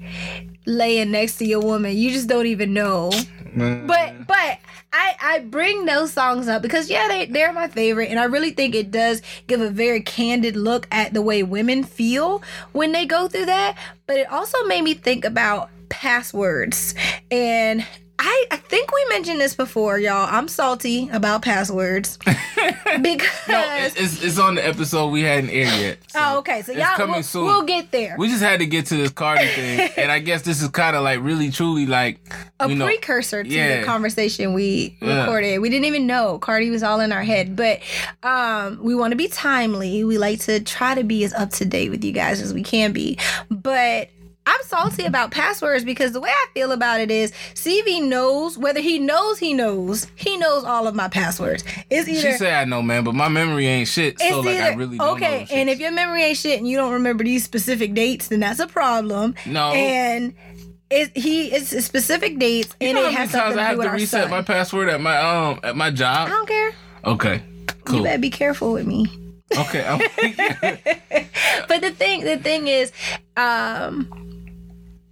laying 0.67 1.11
next 1.11 1.37
to 1.39 1.47
your 1.47 1.61
woman 1.61 1.97
you 1.97 2.11
just 2.11 2.29
don't 2.29 2.45
even 2.47 2.75
know 2.75 3.11
but 3.57 4.27
but 4.27 4.59
I, 4.93 5.17
I 5.21 5.39
bring 5.41 5.85
those 5.85 6.13
songs 6.13 6.49
up 6.49 6.63
because 6.63 6.89
yeah 6.91 7.09
they, 7.09 7.27
they're 7.27 7.53
my 7.53 7.69
favorite. 7.69 8.11
And 8.11 8.19
i 8.19 8.25
really 8.25 8.51
think 8.51 8.75
it 8.75 8.91
does 8.91 9.23
give 9.47 9.61
a 9.61 9.71
very 9.71 10.01
candid 10.01 10.57
look 10.57 10.87
at 10.91 11.15
the 11.15 11.23
way 11.23 11.43
women 11.43 11.85
feel 11.85 12.43
when 12.73 12.93
they 12.93 13.07
go 13.07 13.29
through 13.29 13.47
that. 13.47 13.77
But 14.07 14.17
it 14.17 14.33
also 14.33 14.63
made 14.65 14.83
me 14.83 14.95
think 14.95 15.25
about 15.25 15.71
passwords 15.89 16.95
and 17.31 17.87
I, 18.21 18.47
I 18.51 18.57
think 18.57 18.93
we 18.93 19.07
mentioned 19.11 19.41
this 19.41 19.55
before, 19.55 19.99
y'all. 19.99 20.27
I'm 20.29 20.49
salty 20.49 21.09
about 21.13 21.43
passwords 21.43 22.17
because 23.01 23.29
No, 23.49 23.63
it's, 23.77 23.95
it's, 23.97 24.25
it's 24.25 24.39
on 24.41 24.57
the 24.57 24.67
episode 24.67 25.09
we 25.11 25.23
hadn't 25.23 25.51
aired 25.51 25.81
yet. 25.81 25.99
So 26.09 26.19
Oh, 26.21 26.39
okay. 26.39 26.63
So 26.63 26.73
y'all, 26.73 26.97
coming 26.97 27.15
we'll, 27.15 27.23
soon. 27.23 27.45
we'll 27.47 27.63
get 27.63 27.93
there. 27.93 28.17
we 28.19 28.29
just 28.29 28.43
had 28.43 28.59
to 28.61 28.67
get 28.67 28.87
to 28.87 28.97
this 28.97 29.11
Cardi 29.11 29.47
thing, 29.55 29.91
and 29.97 30.11
I 30.11 30.19
guess 30.19 30.43
this 30.43 30.61
is 30.63 30.69
kind 30.69 30.97
of 30.97 31.05
like 31.05 31.21
really 31.23 31.51
truly 31.51 31.87
like 31.87 32.19
a 32.59 32.69
you 32.69 32.75
know, 32.75 32.87
precursor 32.87 33.45
to 33.45 33.49
yeah. 33.49 33.81
the 33.81 33.87
conversation 33.87 34.53
we 34.53 34.97
Yeah. 35.01 35.21
recorded. 35.21 35.59
We 35.61 35.71
didn't 35.71 35.87
even 35.87 36.07
know 36.09 36.39
Cardi 36.41 36.71
was 36.71 36.83
all 36.83 36.99
in 37.01 37.13
our 37.13 37.23
head, 37.23 37.55
but 37.55 37.81
um, 38.25 38.79
we 38.83 38.95
want 38.97 39.13
to 39.13 39.17
be 39.17 39.29
timely. 39.29 40.03
We 40.03 40.19
like 40.19 40.41
to 40.41 40.59
try 40.61 40.95
to 40.97 41.05
be 41.05 41.23
as 41.25 41.33
up 41.35 41.51
to 41.51 41.65
date 41.65 41.91
with 41.91 42.03
you 42.05 42.13
guys 42.13 42.41
as 42.43 42.53
we 42.53 42.63
can 42.65 42.93
be, 42.93 43.17
but. 43.51 44.09
I'm 44.49 44.63
salty 44.63 45.05
about 45.05 45.31
passwords 45.31 45.85
because 45.85 46.13
the 46.13 46.21
way 46.21 46.31
I 46.31 46.47
feel 46.55 46.73
about 46.73 47.01
it 47.01 47.11
is 47.11 47.33
CV 47.53 48.03
knows 48.03 48.57
whether 48.57 48.81
he 48.81 48.99
knows 48.99 49.39
he 49.39 49.53
knows 49.53 50.07
he 50.15 50.39
knows 50.39 50.65
all 50.65 50.87
of 50.89 50.95
my 50.95 51.07
passwords. 51.09 51.65
It's 51.91 52.09
either 52.09 52.21
she 52.33 52.33
said 52.39 52.55
I 52.55 52.65
know, 52.65 52.81
man, 52.81 53.05
but 53.05 53.15
my 53.15 53.29
memory 53.29 53.67
ain't 53.67 53.89
shit. 53.89 54.19
So 54.19 54.41
like 54.41 54.57
I 54.59 54.75
really 54.75 54.97
don't 54.97 55.17
okay, 55.17 55.47
and 55.51 55.69
if 55.69 55.79
your 55.81 55.91
memory 55.93 56.23
ain't 56.23 56.39
shit 56.39 56.59
and 56.59 56.67
you 56.67 56.79
don't 56.79 56.95
remember 56.95 57.25
these 57.25 57.45
specific 57.45 57.93
dates, 57.93 58.29
then 58.29 58.41
that's 58.41 58.59
a 58.59 58.67
problem. 58.67 59.35
no, 59.45 59.73
And 59.73 60.33
it, 60.91 61.15
he 61.15 61.49
it's 61.49 61.85
specific 61.85 62.39
dates 62.39 62.75
You 62.81 62.89
and 62.89 62.99
it 62.99 63.05
how 63.05 63.11
has 63.11 63.31
something 63.31 63.59
I 63.59 63.75
to 63.75 63.83
have 63.83 63.91
to 63.91 63.91
reset 63.91 64.23
son. 64.23 64.31
my 64.31 64.41
password 64.41 64.89
at 64.89 65.03
my 65.03 65.19
um 65.21 65.61
at 65.63 65.77
my 65.77 65.91
job. 65.91 66.29
I 66.29 66.31
don't 66.31 66.49
care. 66.49 66.73
Okay, 67.05 67.43
cool. 67.85 67.99
You 67.99 68.05
better 68.05 68.19
be 68.19 68.31
careful 68.31 68.73
with 68.73 68.87
me. 68.87 69.07
Okay, 69.55 69.83
but 71.69 71.81
the 71.83 71.91
thing 71.91 72.25
the 72.25 72.39
thing 72.39 72.67
is 72.69 72.93
um 73.37 74.11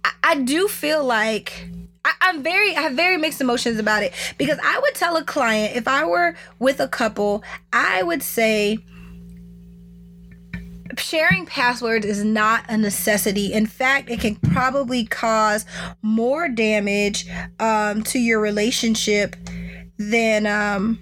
I, 0.03 0.11
I 0.23 0.35
do 0.41 0.67
feel 0.67 1.03
like 1.03 1.69
I, 2.05 2.13
I'm 2.21 2.43
very 2.43 2.75
I 2.75 2.81
have 2.81 2.93
very 2.93 3.17
mixed 3.17 3.41
emotions 3.41 3.79
about 3.79 4.03
it 4.03 4.13
because 4.37 4.59
I 4.63 4.79
would 4.79 4.95
tell 4.95 5.17
a 5.17 5.23
client 5.23 5.75
if 5.75 5.87
I 5.87 6.05
were 6.05 6.35
with 6.59 6.79
a 6.79 6.87
couple, 6.87 7.43
I 7.73 8.03
would 8.03 8.23
say 8.23 8.79
sharing 10.97 11.45
passwords 11.45 12.05
is 12.05 12.23
not 12.23 12.65
a 12.69 12.77
necessity. 12.77 13.53
In 13.53 13.65
fact, 13.65 14.09
it 14.09 14.19
can 14.19 14.35
probably 14.35 15.05
cause 15.05 15.65
more 16.01 16.49
damage 16.49 17.27
um, 17.59 18.03
to 18.03 18.19
your 18.19 18.39
relationship 18.39 19.35
than 19.97 20.45
um, 20.45 20.99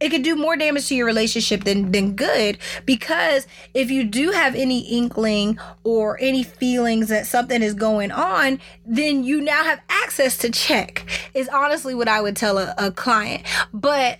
it 0.00 0.10
could 0.10 0.22
do 0.22 0.36
more 0.36 0.56
damage 0.56 0.88
to 0.88 0.94
your 0.94 1.06
relationship 1.06 1.64
than 1.64 1.90
than 1.92 2.14
good 2.14 2.58
because 2.86 3.46
if 3.74 3.90
you 3.90 4.04
do 4.04 4.30
have 4.30 4.54
any 4.54 4.80
inkling 4.80 5.58
or 5.84 6.18
any 6.20 6.42
feelings 6.42 7.08
that 7.08 7.26
something 7.26 7.62
is 7.62 7.74
going 7.74 8.10
on 8.10 8.60
then 8.86 9.24
you 9.24 9.40
now 9.40 9.64
have 9.64 9.80
access 9.88 10.36
to 10.38 10.50
check 10.50 11.04
is 11.34 11.48
honestly 11.48 11.94
what 11.94 12.08
i 12.08 12.20
would 12.20 12.36
tell 12.36 12.58
a, 12.58 12.74
a 12.78 12.90
client. 12.90 13.42
But 13.72 14.18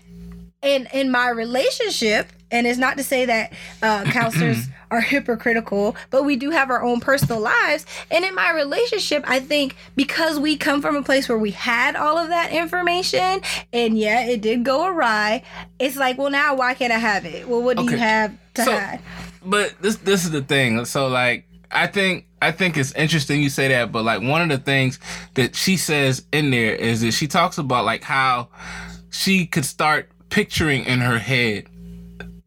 in 0.63 0.89
in 0.93 1.11
my 1.11 1.29
relationship 1.29 2.29
and 2.51 2.67
it's 2.67 2.79
not 2.79 2.97
to 2.97 3.05
say 3.05 3.25
that 3.27 3.53
uh, 3.83 4.05
counselors 4.05 4.67
are 4.91 5.01
hypocritical 5.01 5.95
but 6.11 6.25
we 6.25 6.37
do 6.37 6.51
have 6.51 6.71
our 6.71 6.83
own 6.83 6.99
personal 7.01 7.41
lives. 7.41 7.85
And 8.11 8.25
in 8.25 8.35
my 8.35 8.53
relationship 8.53 9.23
i 9.27 9.39
think 9.41 9.77
because 9.97 10.39
we 10.39 10.57
come 10.57 10.81
from 10.83 10.97
a 10.97 11.03
place 11.03 11.29
where 11.29 11.39
we 11.39 11.51
had 11.51 11.95
all 11.97 12.17
of 12.19 12.29
that 12.29 12.53
information 12.53 13.41
and 13.73 13.99
yeah 13.99 14.25
it 14.27 14.41
did 14.41 14.65
go 14.65 14.87
awry 14.87 15.43
it's 15.79 15.97
like 15.97 16.17
well 16.19 16.31
now 16.31 16.55
why 16.55 16.75
can't 16.75 16.93
i 16.93 16.99
have 16.99 17.25
it? 17.25 17.49
Well 17.49 17.63
what 17.63 17.77
do 17.77 17.85
you 17.85 17.97
have 17.97 18.37
to 18.55 18.65
So- 18.65 18.73
hide? 18.79 19.01
but 19.45 19.75
this 19.81 19.97
this 19.97 20.25
is 20.25 20.31
the 20.31 20.43
thing. 20.43 20.85
So 20.85 21.09
like 21.09 21.45
I 21.71 21.87
think 21.87 22.25
I 22.41 22.51
think 22.53 22.77
it's 22.77 22.93
interesting 22.93 23.43
you 23.43 23.51
say 23.51 23.69
that, 23.69 23.93
but 23.93 24.05
like 24.05 24.23
one 24.23 24.41
of 24.43 24.49
the 24.49 24.59
things 24.65 24.99
that 25.35 25.55
she 25.55 25.77
says 25.77 26.25
in 26.33 26.51
there 26.51 26.75
is 26.75 27.03
that 27.03 27.13
she 27.13 27.27
talks 27.27 27.59
about 27.59 27.85
like 27.85 28.03
how 28.03 28.49
she 29.11 29.45
could 29.47 29.65
start 29.65 30.09
picturing 30.31 30.85
in 30.85 31.01
her 31.01 31.19
head 31.19 31.67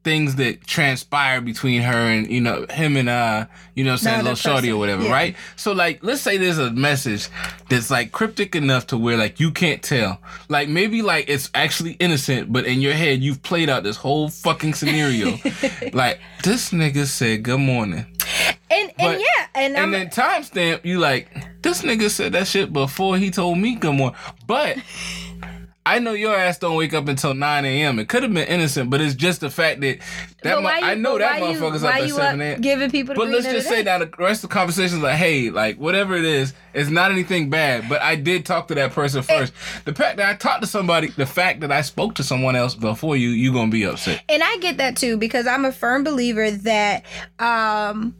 things 0.04 0.36
that 0.36 0.66
transpire 0.66 1.42
between 1.42 1.82
her 1.82 1.94
and 1.94 2.30
you 2.30 2.42
know 2.42 2.66
him 2.72 2.98
and 2.98 3.08
uh 3.08 3.46
you 3.76 3.84
know 3.84 3.96
saying 3.96 4.24
little 4.24 4.36
shorty 4.36 4.72
or 4.72 4.78
whatever 4.78 5.04
yeah. 5.04 5.12
right? 5.12 5.36
So 5.56 5.74
like 5.74 6.04
let's 6.04 6.22
say 6.22 6.38
there's 6.38 6.58
a 6.58 6.72
message 6.72 7.30
that's 7.70 7.92
like 7.92 8.12
cryptic 8.12 8.56
enough 8.56 8.88
to 8.88 8.98
where 8.98 9.18
like 9.18 9.40
you 9.40 9.52
can't 9.52 9.84
tell. 9.84 10.20
Like 10.50 10.70
maybe 10.70 11.02
like 11.02 11.26
it's 11.28 11.50
actually 11.54 11.94
innocent 11.94 12.52
but 12.52 12.66
in 12.66 12.82
your 12.82 12.94
head 12.94 13.22
you've 13.22 13.44
played 13.44 13.70
out 13.70 13.84
this 13.84 13.98
whole 13.98 14.30
fucking 14.30 14.74
scenario. 14.74 15.38
Like 15.94 16.20
this 16.44 16.72
nigga 16.72 17.06
said 17.06 17.44
good 17.44 17.60
morning. 17.60 18.06
And 18.70 18.92
and 18.98 19.20
yeah 19.20 19.48
and, 19.56 19.76
and 19.76 19.94
then 19.94 20.10
timestamp 20.10 20.86
you 20.86 21.00
like 21.00 21.30
this 21.62 21.82
nigga 21.82 22.10
said 22.10 22.32
that 22.34 22.48
shit 22.48 22.74
before 22.74 23.18
he 23.18 23.30
told 23.30 23.58
me 23.58 23.76
good 23.76 23.94
morning. 23.94 24.18
But 24.48 24.78
I 25.84 25.98
know 25.98 26.14
your 26.14 26.36
ass 26.36 26.60
don't 26.60 26.76
wake 26.76 26.94
up 26.94 27.08
until 27.08 27.34
9 27.34 27.66
a.m. 27.66 27.98
It 27.98 28.08
could 28.08 28.22
have 28.22 28.32
been 28.32 28.48
innocent, 28.48 28.92
but 28.92 29.02
it's 29.02 29.16
just 29.16 29.42
the 29.42 29.50
fact 29.50 29.82
that 29.82 29.98
that 30.44 30.58
mu- 30.62 30.68
you, 30.68 30.70
I 30.70 30.94
know 30.94 31.18
that 31.18 31.40
you, 31.40 31.46
motherfucker's 31.46 31.82
why 31.82 31.90
up 31.90 31.96
at 31.96 32.08
you 32.08 32.14
7 32.14 32.40
a.m. 32.40 32.62
giving 32.62 32.92
people 32.92 33.16
But 33.16 33.30
let's 33.30 33.46
just 33.46 33.68
say 33.68 33.82
that 33.82 33.98
the 33.98 34.24
rest 34.24 34.44
of 34.44 34.52
the 34.52 34.54
conversation 34.54 34.98
is 34.98 35.04
like, 35.04 35.16
hey, 35.18 35.50
like 35.50 35.78
whatever 35.78 36.16
it 36.16 36.24
is, 36.24 36.54
it's 36.76 36.92
not 36.92 37.10
anything 37.12 37.50
bad. 37.50 37.90
But 37.90 38.02
I 38.04 38.16
did 38.16 38.46
talk 38.46 38.68
to 38.68 38.76
that 38.76 38.92
person 38.92 39.24
first. 39.24 39.54
the 39.86 39.96
fact 39.96 40.18
that 40.18 40.30
I 40.30 40.36
talked 40.36 40.62
to 40.62 40.68
somebody, 40.68 41.08
the 41.08 41.26
fact 41.26 41.62
that 41.62 41.72
I 41.72 41.82
spoke 41.82 42.14
to 42.16 42.24
someone 42.24 42.56
else 42.56 42.76
before 42.76 43.18
you, 43.18 43.30
you 43.30 43.52
gonna 43.52 43.72
be 43.72 43.84
upset. 43.84 44.22
and 44.30 44.44
I 44.44 44.58
get 44.58 44.78
that 44.78 44.96
too 44.98 45.18
because 45.18 45.48
I'm 45.48 45.66
a 45.66 45.72
firm 45.72 46.04
believer 46.04 46.52
that 46.52 47.06
um 47.40 48.16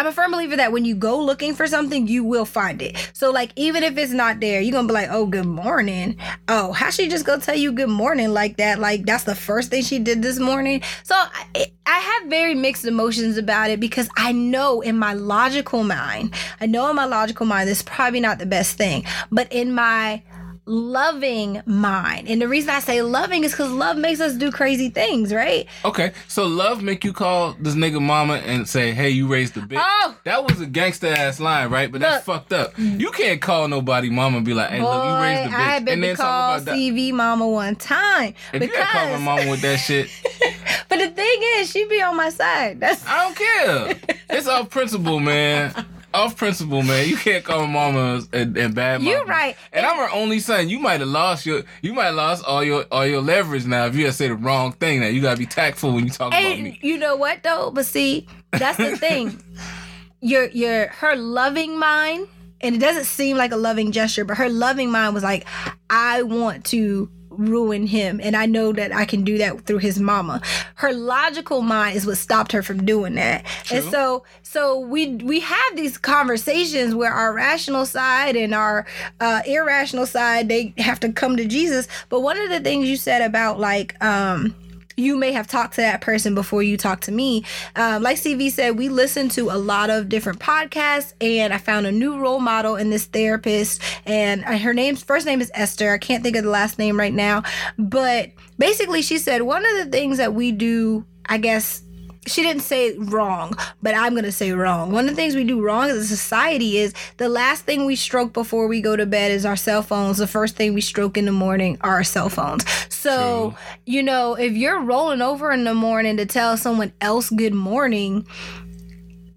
I'm 0.00 0.06
a 0.06 0.12
firm 0.12 0.30
believer 0.30 0.56
that 0.56 0.72
when 0.72 0.86
you 0.86 0.94
go 0.94 1.20
looking 1.20 1.54
for 1.54 1.66
something, 1.66 2.06
you 2.06 2.24
will 2.24 2.46
find 2.46 2.80
it. 2.80 3.10
So 3.12 3.30
like 3.30 3.52
even 3.54 3.82
if 3.82 3.98
it's 3.98 4.12
not 4.12 4.40
there, 4.40 4.58
you're 4.62 4.72
gonna 4.72 4.88
be 4.88 4.94
like, 4.94 5.10
oh 5.10 5.26
good 5.26 5.44
morning. 5.44 6.16
Oh, 6.48 6.72
how 6.72 6.88
she 6.88 7.06
just 7.06 7.26
go 7.26 7.38
tell 7.38 7.54
you 7.54 7.70
good 7.70 7.90
morning 7.90 8.30
like 8.32 8.56
that? 8.56 8.78
Like 8.78 9.04
that's 9.04 9.24
the 9.24 9.34
first 9.34 9.68
thing 9.68 9.82
she 9.82 9.98
did 9.98 10.22
this 10.22 10.38
morning. 10.38 10.80
So 11.02 11.14
I, 11.14 11.66
I 11.84 11.98
have 11.98 12.30
very 12.30 12.54
mixed 12.54 12.86
emotions 12.86 13.36
about 13.36 13.68
it 13.68 13.78
because 13.78 14.08
I 14.16 14.32
know 14.32 14.80
in 14.80 14.96
my 14.96 15.12
logical 15.12 15.84
mind, 15.84 16.32
I 16.62 16.64
know 16.64 16.88
in 16.88 16.96
my 16.96 17.04
logical 17.04 17.44
mind 17.44 17.68
this 17.68 17.80
is 17.80 17.84
probably 17.84 18.20
not 18.20 18.38
the 18.38 18.46
best 18.46 18.78
thing, 18.78 19.04
but 19.30 19.52
in 19.52 19.74
my 19.74 20.22
loving 20.66 21.62
mind. 21.66 22.28
And 22.28 22.40
the 22.40 22.48
reason 22.48 22.70
I 22.70 22.80
say 22.80 23.02
loving 23.02 23.44
is 23.44 23.52
because 23.52 23.70
love 23.70 23.96
makes 23.96 24.20
us 24.20 24.34
do 24.34 24.50
crazy 24.50 24.88
things, 24.88 25.32
right? 25.32 25.66
Okay, 25.84 26.12
so 26.28 26.46
love 26.46 26.82
make 26.82 27.04
you 27.04 27.12
call 27.12 27.54
this 27.58 27.74
nigga 27.74 28.00
mama 28.00 28.34
and 28.34 28.68
say, 28.68 28.92
hey, 28.92 29.10
you 29.10 29.26
raised 29.26 29.54
the 29.54 29.60
bitch. 29.60 29.82
Oh! 29.82 30.16
That 30.24 30.44
was 30.44 30.60
a 30.60 30.66
gangster 30.66 31.08
ass 31.08 31.40
line, 31.40 31.70
right? 31.70 31.90
But 31.90 32.00
that's 32.00 32.24
fucked 32.24 32.52
up. 32.52 32.74
Mm. 32.74 33.00
You 33.00 33.10
can't 33.10 33.40
call 33.40 33.68
nobody 33.68 34.10
mama 34.10 34.38
and 34.38 34.46
be 34.46 34.54
like, 34.54 34.70
hey, 34.70 34.80
Boy, 34.80 34.94
look, 34.94 35.04
you 35.04 35.22
raised 35.22 35.50
the 35.50 35.54
bitch. 35.54 35.58
I 35.58 35.62
had 35.62 35.84
been 35.84 35.94
and 35.94 36.02
then 36.04 36.16
call 36.16 36.26
talk 36.26 36.62
about 36.62 36.64
that. 36.66 36.76
CV 36.76 37.12
mama 37.12 37.48
one 37.48 37.76
time. 37.76 38.34
If 38.52 38.62
you 38.62 38.68
had 38.68 38.88
called 38.88 39.06
my 39.06 39.12
because, 39.12 39.24
mama 39.24 39.50
with 39.50 39.62
that 39.62 39.76
shit, 39.76 40.10
but 40.88 40.98
the 40.98 41.08
thing 41.10 41.40
is, 41.56 41.70
she 41.70 41.84
be 41.86 42.00
on 42.02 42.16
my 42.16 42.30
side. 42.30 42.80
That's 42.80 43.04
I 43.06 43.24
don't 43.24 43.36
care. 43.36 44.16
It's 44.32 44.46
off 44.46 44.70
principle, 44.70 45.18
man. 45.18 45.74
Off 46.12 46.36
principle, 46.36 46.82
man. 46.82 47.08
You 47.08 47.16
can't 47.16 47.44
call 47.44 47.66
my 47.66 47.92
mama 47.92 48.22
and, 48.32 48.56
and 48.56 48.74
bad 48.74 49.00
mama. 49.00 49.10
You're 49.10 49.24
right. 49.26 49.56
And 49.72 49.86
I'm 49.86 49.96
her 49.98 50.10
only 50.12 50.40
son. 50.40 50.68
You 50.68 50.80
might 50.80 51.00
have 51.00 51.08
lost 51.08 51.46
your 51.46 51.62
you 51.82 51.92
might 51.92 52.06
have 52.06 52.16
lost 52.16 52.44
all 52.44 52.64
your 52.64 52.84
all 52.90 53.06
your 53.06 53.20
leverage 53.20 53.64
now 53.64 53.86
if 53.86 53.94
you 53.94 54.06
had 54.06 54.14
say 54.14 54.28
the 54.28 54.34
wrong 54.34 54.72
thing. 54.72 55.00
Now 55.00 55.06
you 55.06 55.22
gotta 55.22 55.38
be 55.38 55.46
tactful 55.46 55.92
when 55.92 56.04
you 56.04 56.10
talk 56.10 56.28
about 56.28 56.42
me. 56.42 56.78
you 56.82 56.98
know 56.98 57.16
what 57.16 57.42
though? 57.42 57.70
But 57.70 57.86
see, 57.86 58.26
that's 58.50 58.78
the 58.78 58.96
thing. 58.96 59.40
your 60.20 60.46
your 60.48 60.88
her 60.88 61.16
loving 61.16 61.78
mind, 61.78 62.28
and 62.60 62.74
it 62.74 62.78
doesn't 62.78 63.04
seem 63.04 63.36
like 63.36 63.52
a 63.52 63.56
loving 63.56 63.92
gesture, 63.92 64.24
but 64.24 64.36
her 64.36 64.48
loving 64.48 64.90
mind 64.90 65.14
was 65.14 65.22
like, 65.22 65.46
I 65.88 66.22
want 66.22 66.64
to 66.66 67.10
ruin 67.40 67.86
him 67.86 68.20
and 68.22 68.36
I 68.36 68.46
know 68.46 68.72
that 68.72 68.94
I 68.94 69.04
can 69.04 69.24
do 69.24 69.38
that 69.38 69.62
through 69.62 69.78
his 69.78 69.98
mama. 69.98 70.42
Her 70.76 70.92
logical 70.92 71.62
mind 71.62 71.96
is 71.96 72.06
what 72.06 72.18
stopped 72.18 72.52
her 72.52 72.62
from 72.62 72.84
doing 72.84 73.14
that. 73.14 73.44
And 73.70 73.84
so 73.90 74.24
so 74.42 74.78
we 74.78 75.16
we 75.16 75.40
have 75.40 75.76
these 75.76 75.96
conversations 75.96 76.94
where 76.94 77.12
our 77.12 77.32
rational 77.32 77.86
side 77.86 78.36
and 78.36 78.54
our 78.54 78.86
uh 79.20 79.42
irrational 79.46 80.06
side 80.06 80.48
they 80.48 80.74
have 80.78 81.00
to 81.00 81.12
come 81.12 81.36
to 81.36 81.46
Jesus. 81.46 81.88
But 82.08 82.20
one 82.20 82.38
of 82.38 82.50
the 82.50 82.60
things 82.60 82.88
you 82.88 82.96
said 82.96 83.22
about 83.22 83.58
like 83.58 84.02
um 84.02 84.54
you 85.00 85.16
may 85.16 85.32
have 85.32 85.46
talked 85.46 85.74
to 85.74 85.80
that 85.80 86.00
person 86.00 86.34
before 86.34 86.62
you 86.62 86.76
talked 86.76 87.04
to 87.04 87.12
me. 87.12 87.44
Um, 87.76 88.02
like 88.02 88.18
CV 88.18 88.50
said, 88.50 88.78
we 88.78 88.88
listen 88.88 89.28
to 89.30 89.50
a 89.50 89.58
lot 89.58 89.90
of 89.90 90.08
different 90.08 90.38
podcasts, 90.38 91.14
and 91.20 91.52
I 91.52 91.58
found 91.58 91.86
a 91.86 91.92
new 91.92 92.18
role 92.18 92.40
model 92.40 92.76
in 92.76 92.90
this 92.90 93.06
therapist. 93.06 93.82
And 94.06 94.44
uh, 94.44 94.58
her 94.58 94.74
name's 94.74 95.02
first 95.02 95.26
name 95.26 95.40
is 95.40 95.50
Esther. 95.54 95.92
I 95.92 95.98
can't 95.98 96.22
think 96.22 96.36
of 96.36 96.44
the 96.44 96.50
last 96.50 96.78
name 96.78 96.98
right 96.98 97.14
now, 97.14 97.42
but 97.78 98.30
basically, 98.58 99.02
she 99.02 99.18
said 99.18 99.42
one 99.42 99.64
of 99.64 99.84
the 99.84 99.86
things 99.86 100.18
that 100.18 100.34
we 100.34 100.52
do, 100.52 101.04
I 101.26 101.38
guess. 101.38 101.82
She 102.26 102.42
didn't 102.42 102.62
say 102.62 102.96
wrong, 102.96 103.54
but 103.82 103.94
I'm 103.94 104.14
gonna 104.14 104.30
say 104.32 104.52
wrong. 104.52 104.92
One 104.92 105.04
of 105.08 105.10
the 105.10 105.16
things 105.16 105.34
we 105.34 105.44
do 105.44 105.62
wrong 105.62 105.88
as 105.88 105.96
a 105.96 106.04
society 106.04 106.76
is 106.78 106.92
the 107.16 107.28
last 107.28 107.64
thing 107.64 107.86
we 107.86 107.96
stroke 107.96 108.32
before 108.32 108.66
we 108.68 108.80
go 108.80 108.94
to 108.94 109.06
bed 109.06 109.32
is 109.32 109.46
our 109.46 109.56
cell 109.56 109.82
phones. 109.82 110.18
The 110.18 110.26
first 110.26 110.56
thing 110.56 110.74
we 110.74 110.82
stroke 110.82 111.16
in 111.16 111.24
the 111.24 111.32
morning 111.32 111.78
are 111.80 111.92
our 111.92 112.04
cell 112.04 112.28
phones. 112.28 112.64
So 112.92 113.50
True. 113.50 113.58
you 113.86 114.02
know, 114.02 114.34
if 114.34 114.52
you're 114.52 114.80
rolling 114.82 115.22
over 115.22 115.50
in 115.52 115.64
the 115.64 115.74
morning 115.74 116.18
to 116.18 116.26
tell 116.26 116.56
someone 116.58 116.92
else 117.00 117.30
good 117.30 117.54
morning, 117.54 118.26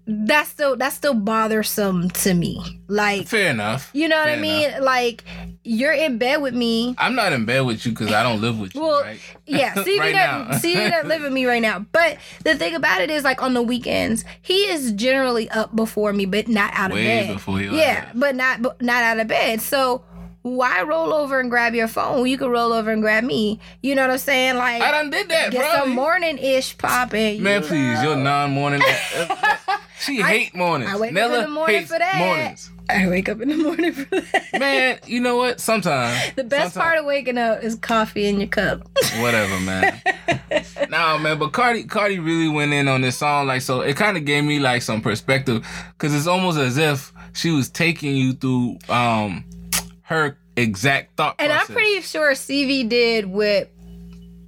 that's 0.06 0.50
still 0.50 0.76
that's 0.76 0.94
still 0.96 1.14
bothersome 1.14 2.10
to 2.10 2.34
me. 2.34 2.80
Like, 2.88 3.26
Fair 3.26 3.50
enough. 3.50 3.90
you 3.94 4.08
know 4.08 4.16
what 4.18 4.26
Fair 4.26 4.36
I 4.36 4.40
mean? 4.40 4.68
enough. 4.68 4.82
Like, 4.82 5.24
you're 5.64 5.92
in 5.94 6.18
bed 6.18 6.42
with 6.42 6.54
me. 6.54 6.94
I'm 6.98 7.14
not 7.14 7.32
in 7.32 7.46
bed 7.46 7.60
with 7.60 7.86
you 7.86 7.92
because 7.92 8.12
I 8.12 8.22
don't 8.22 8.40
live 8.42 8.58
with 8.60 8.74
you, 8.74 8.82
Well, 8.82 9.00
right? 9.02 9.18
Yeah, 9.46 9.72
CV 9.74 9.98
Right 9.98 10.12
that 10.12 10.48
now. 10.50 10.56
CV 10.58 10.74
that 10.90 11.06
live 11.06 11.22
with 11.22 11.32
me 11.32 11.46
right 11.46 11.62
now. 11.62 11.86
But 11.92 12.18
the 12.44 12.54
thing 12.54 12.74
about 12.74 13.00
it 13.00 13.10
is, 13.10 13.24
like 13.24 13.42
on 13.42 13.54
the 13.54 13.62
weekends, 13.62 14.24
he 14.42 14.54
is 14.68 14.92
generally 14.92 15.48
up 15.50 15.74
before 15.74 16.12
me, 16.12 16.26
but 16.26 16.48
not 16.48 16.70
out 16.74 16.90
of 16.90 16.96
bed. 16.96 17.40
Yeah, 17.72 18.10
but 18.14 18.34
not 18.36 18.60
but 18.60 18.82
not 18.82 19.02
out 19.02 19.18
of 19.18 19.26
bed. 19.28 19.62
So 19.62 20.04
why 20.44 20.82
roll 20.82 21.14
over 21.14 21.40
and 21.40 21.48
grab 21.48 21.74
your 21.74 21.88
phone? 21.88 22.26
You 22.26 22.36
could 22.36 22.50
roll 22.50 22.74
over 22.74 22.90
and 22.90 23.00
grab 23.00 23.24
me. 23.24 23.58
You 23.80 23.94
know 23.94 24.02
what 24.02 24.10
I'm 24.10 24.18
saying? 24.18 24.56
Like 24.56 24.82
I 24.82 24.90
done 24.90 25.08
did 25.08 25.30
that, 25.30 25.50
get 25.50 25.62
bro. 25.62 25.84
some 25.84 25.90
morning 25.94 26.36
ish 26.36 26.76
popping. 26.76 27.42
Man, 27.42 27.62
you 27.62 27.68
please, 27.68 28.02
know? 28.02 28.10
your 28.10 28.16
non-morning. 28.16 28.82
she 30.00 30.20
hate 30.20 30.54
mornings. 30.54 30.90
I 30.92 30.98
wake 30.98 31.16
up 31.16 31.32
in 31.32 31.42
the 31.44 31.48
morning 31.48 31.86
for 31.86 31.98
that. 31.98 32.18
mornings. 32.18 32.70
I 32.90 33.08
wake 33.08 33.30
up 33.30 33.40
in 33.40 33.48
the 33.48 33.56
morning 33.56 33.92
for 33.92 34.20
that. 34.20 34.58
Man, 34.58 34.98
you 35.06 35.18
know 35.18 35.36
what? 35.36 35.60
Sometimes 35.60 36.34
the 36.34 36.44
best 36.44 36.74
sometime- 36.74 36.88
part 36.90 36.98
of 37.00 37.06
waking 37.06 37.38
up 37.38 37.62
is 37.62 37.76
coffee 37.76 38.26
in 38.26 38.38
your 38.38 38.48
cup. 38.48 38.82
whatever, 39.20 39.58
man. 39.60 39.98
nah, 40.90 41.16
man, 41.16 41.38
but 41.38 41.54
Cardi, 41.54 41.84
Cardi 41.84 42.18
really 42.18 42.48
went 42.48 42.74
in 42.74 42.86
on 42.86 43.00
this 43.00 43.16
song, 43.16 43.46
like, 43.46 43.62
so 43.62 43.80
it 43.80 43.96
kind 43.96 44.18
of 44.18 44.26
gave 44.26 44.44
me 44.44 44.58
like 44.60 44.82
some 44.82 45.00
perspective, 45.00 45.66
cause 45.96 46.14
it's 46.14 46.26
almost 46.26 46.58
as 46.58 46.76
if 46.76 47.14
she 47.32 47.50
was 47.50 47.70
taking 47.70 48.14
you 48.14 48.34
through 48.34 48.76
um 48.90 49.42
her 50.04 50.36
exact 50.56 51.16
thought 51.16 51.34
And 51.38 51.50
process. 51.50 51.68
I'm 51.70 51.74
pretty 51.74 52.00
sure 52.02 52.32
CV 52.32 52.88
did 52.88 53.26
what 53.26 53.70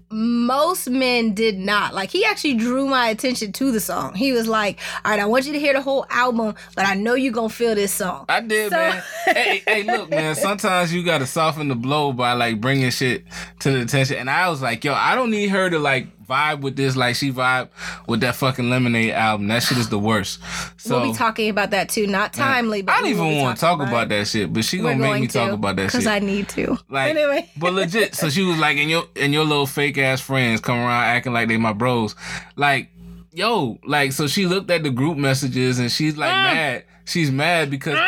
most 0.08 0.88
men 0.88 1.34
did 1.34 1.58
not. 1.58 1.92
Like 1.92 2.10
he 2.10 2.24
actually 2.24 2.54
drew 2.54 2.86
my 2.86 3.08
attention 3.08 3.50
to 3.52 3.72
the 3.72 3.80
song. 3.80 4.14
He 4.14 4.30
was 4.32 4.46
like, 4.46 4.78
"All 5.04 5.10
right, 5.10 5.20
I 5.20 5.26
want 5.26 5.46
you 5.46 5.52
to 5.52 5.58
hear 5.58 5.72
the 5.72 5.82
whole 5.82 6.06
album, 6.10 6.54
but 6.76 6.86
I 6.86 6.94
know 6.94 7.14
you're 7.14 7.32
gonna 7.32 7.48
feel 7.48 7.74
this 7.74 7.92
song." 7.92 8.24
I 8.28 8.40
did, 8.40 8.70
So- 8.70 8.76
man. 8.76 9.02
hey, 9.24 9.62
hey, 9.66 9.82
look, 9.82 10.08
man. 10.08 10.34
Sometimes 10.36 10.94
you 10.94 11.02
gotta 11.02 11.26
soften 11.26 11.66
the 11.68 11.74
blow 11.74 12.12
by 12.12 12.34
like 12.34 12.60
bringing 12.60 12.90
shit 12.90 13.24
to 13.60 13.72
the 13.72 13.80
attention. 13.82 14.16
And 14.18 14.30
I 14.30 14.48
was 14.48 14.62
like, 14.62 14.84
yo, 14.84 14.94
I 14.94 15.16
don't 15.16 15.30
need 15.32 15.48
her 15.48 15.68
to 15.70 15.78
like 15.78 16.06
vibe 16.26 16.60
with 16.60 16.76
this 16.76 16.96
like 16.96 17.16
she 17.16 17.32
vibe 17.32 17.68
with 18.06 18.20
that 18.20 18.34
fucking 18.36 18.68
Lemonade 18.70 19.12
album. 19.12 19.48
That 19.48 19.62
shit 19.62 19.78
is 19.78 19.88
the 19.88 19.98
worst. 19.98 20.40
So 20.76 21.00
we'll 21.00 21.12
be 21.12 21.16
talking 21.18 21.48
about 21.50 21.70
that 21.70 21.88
too. 21.88 22.06
Not 22.06 22.32
timely, 22.32 22.82
but 22.82 22.92
I 22.94 23.00
don't 23.00 23.10
even 23.10 23.38
want 23.38 23.56
to 23.56 23.60
talk 23.60 23.80
about 23.80 24.08
that 24.10 24.26
shit, 24.26 24.52
but 24.52 24.64
she 24.64 24.78
We're 24.82 24.92
gonna 24.92 25.12
make 25.12 25.20
me 25.22 25.26
talk 25.28 25.52
about 25.52 25.76
that 25.76 25.90
shit 25.90 26.00
because. 26.00 26.06
I 26.06 26.18
need 26.18 26.48
to. 26.50 26.78
Like, 26.88 27.10
anyway, 27.10 27.50
but 27.56 27.72
legit. 27.72 28.14
So 28.14 28.28
she 28.30 28.42
was 28.42 28.58
like, 28.58 28.76
and 28.78 28.90
your 28.90 29.04
and 29.16 29.32
your 29.32 29.44
little 29.44 29.66
fake 29.66 29.98
ass 29.98 30.20
friends 30.20 30.60
come 30.60 30.76
around 30.78 31.04
acting 31.04 31.32
like 31.32 31.48
they 31.48 31.56
my 31.56 31.72
bros. 31.72 32.14
Like, 32.56 32.90
yo, 33.32 33.78
like 33.84 34.12
so 34.12 34.26
she 34.26 34.46
looked 34.46 34.70
at 34.70 34.82
the 34.82 34.90
group 34.90 35.16
messages 35.18 35.78
and 35.78 35.90
she's 35.90 36.16
like 36.16 36.30
Mm. 36.32 36.42
mad. 36.54 36.84
She's 37.04 37.30
mad 37.30 37.70
because 37.70 37.94
Ooh, 37.96 38.02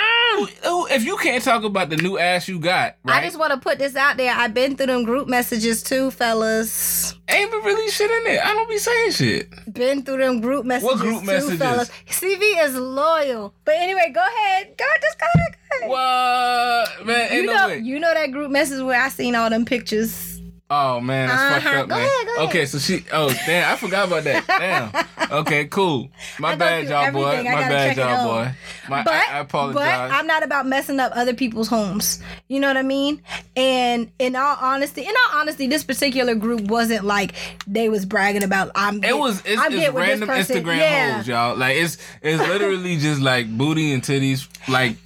Oh, 0.64 0.87
if 0.90 1.04
you 1.04 1.16
can't 1.18 1.42
talk 1.42 1.62
about 1.64 1.90
the 1.90 1.97
new 1.97 2.18
ass 2.18 2.49
you 2.49 2.59
got, 2.59 2.97
right? 3.04 3.23
I 3.23 3.25
just 3.25 3.38
want 3.38 3.52
to 3.52 3.59
put 3.59 3.78
this 3.78 3.97
out 3.97 4.16
there. 4.16 4.35
I've 4.35 4.54
been 4.54 4.76
through 4.76 4.87
them 4.87 5.04
group 5.04 5.28
messages 5.28 5.83
too, 5.83 6.11
fellas. 6.11 7.14
ain't 7.28 7.50
been 7.50 7.61
really 7.62 7.90
shit 7.90 8.11
in 8.11 8.33
it. 8.35 8.45
I 8.45 8.52
don't 8.54 8.68
be 8.68 8.78
saying 8.78 9.12
shit. 9.12 9.73
Been 9.73 10.02
through 10.02 10.18
them 10.18 10.40
group 10.40 10.64
messages 10.64 11.00
group 11.00 11.21
too, 11.21 11.26
messages? 11.26 11.59
fellas. 11.59 11.90
CV 12.09 12.64
is 12.64 12.75
loyal. 12.75 13.54
But 13.64 13.76
anyway, 13.76 14.11
go 14.14 14.21
ahead. 14.25 14.76
Go 14.76 14.85
just 15.02 15.18
go 15.18 15.26
ahead. 15.35 15.57
Go 15.71 15.76
ahead. 15.76 16.97
What 16.99 17.07
man? 17.07 17.33
You 17.35 17.47
no 17.47 17.52
know, 17.54 17.66
way. 17.68 17.78
you 17.78 17.99
know 18.00 18.14
that 18.14 18.33
group 18.33 18.50
message 18.50 18.83
where 18.83 19.00
I 19.00 19.09
seen 19.09 19.35
all 19.35 19.50
them 19.50 19.64
pictures. 19.64 20.38
Oh 20.71 21.01
man, 21.01 21.29
that's 21.29 21.55
fucked 21.65 21.67
Uh-huh. 21.67 21.81
up, 21.83 21.89
Go 21.89 21.95
man. 21.97 22.07
ahead. 22.07 22.49
Okay, 22.51 22.67
so 22.67 22.79
she. 22.79 23.03
Oh 23.11 23.31
damn, 23.47 23.73
I 23.73 23.77
forgot 23.77 24.07
about 24.09 24.25
that. 24.25 24.47
Damn. 24.47 25.39
Okay, 25.41 25.65
cool. 25.67 26.11
My 26.39 26.57
bad, 26.57 26.89
y'all 26.89 27.11
boy. 27.11 27.43
My 27.43 27.43
bad, 27.43 27.97
y'all 27.97 28.27
boy. 28.29 28.51
My, 28.89 29.03
But 29.03 29.13
I, 29.15 29.37
I 29.37 29.39
apologize. 29.41 29.75
but 29.77 30.15
I'm 30.15 30.27
not 30.27 30.43
about 30.43 30.67
messing 30.67 31.01
up 31.01 31.13
other 31.15 31.33
people's 31.35 31.69
homes. 31.69 32.21
You 32.49 32.61
know 32.61 32.69
what 32.69 32.77
I 32.77 32.83
mean? 32.83 33.23
And 33.57 34.11
in 34.19 34.37
all 34.37 34.57
honesty, 34.61 35.03
in 35.03 35.09
all 35.09 35.41
honesty, 35.41 35.67
this 35.69 35.85
particular 35.85 36.35
group 36.35 36.63
wasn't 36.63 37.05
like 37.05 37.35
they 37.67 37.89
was 37.89 38.05
bragging 38.05 38.43
about 38.43 38.71
I'm. 38.75 39.03
It 39.03 39.17
was 39.17 39.43
it's, 39.47 39.61
I'm 39.61 39.73
it's 39.73 39.93
random. 39.95 40.29
Instagram 40.29 40.77
yeah. 40.79 41.17
hoes, 41.17 41.29
y'all. 41.29 41.57
Like 41.57 41.77
it's 41.77 41.97
it's 42.21 42.41
literally 42.47 42.97
just 42.99 43.23
like 43.23 43.49
booty 43.57 43.93
and 43.95 44.03
titties, 44.03 44.49
like 44.69 44.97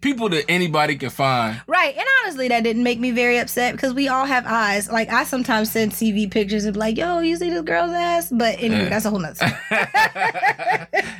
people 0.00 0.28
that 0.28 0.44
anybody 0.48 0.96
can 0.96 1.10
find. 1.10 1.60
Right, 1.66 1.96
and 1.96 2.06
honestly, 2.22 2.48
that 2.48 2.62
didn't 2.62 2.82
make 2.84 3.00
me 3.00 3.10
very 3.10 3.38
upset 3.38 3.72
because 3.72 3.92
we 3.94 4.08
all 4.08 4.24
have 4.26 4.44
eyes. 4.46 4.90
Like 4.90 5.08
I 5.08 5.24
sometimes 5.24 5.70
send 5.72 5.92
CV 5.92 6.30
pictures 6.30 6.64
and 6.64 6.74
be 6.74 6.80
like, 6.80 6.96
"Yo, 6.96 7.18
you 7.20 7.36
see 7.36 7.50
this 7.50 7.62
girl's 7.62 7.92
ass?" 7.92 8.28
But 8.30 8.56
anyway, 8.60 8.84
Yeah. 8.84 8.88
that's 8.90 9.04
a 9.04 9.10
whole 9.10 9.18
nother. 9.18 9.34
story. 9.34 9.52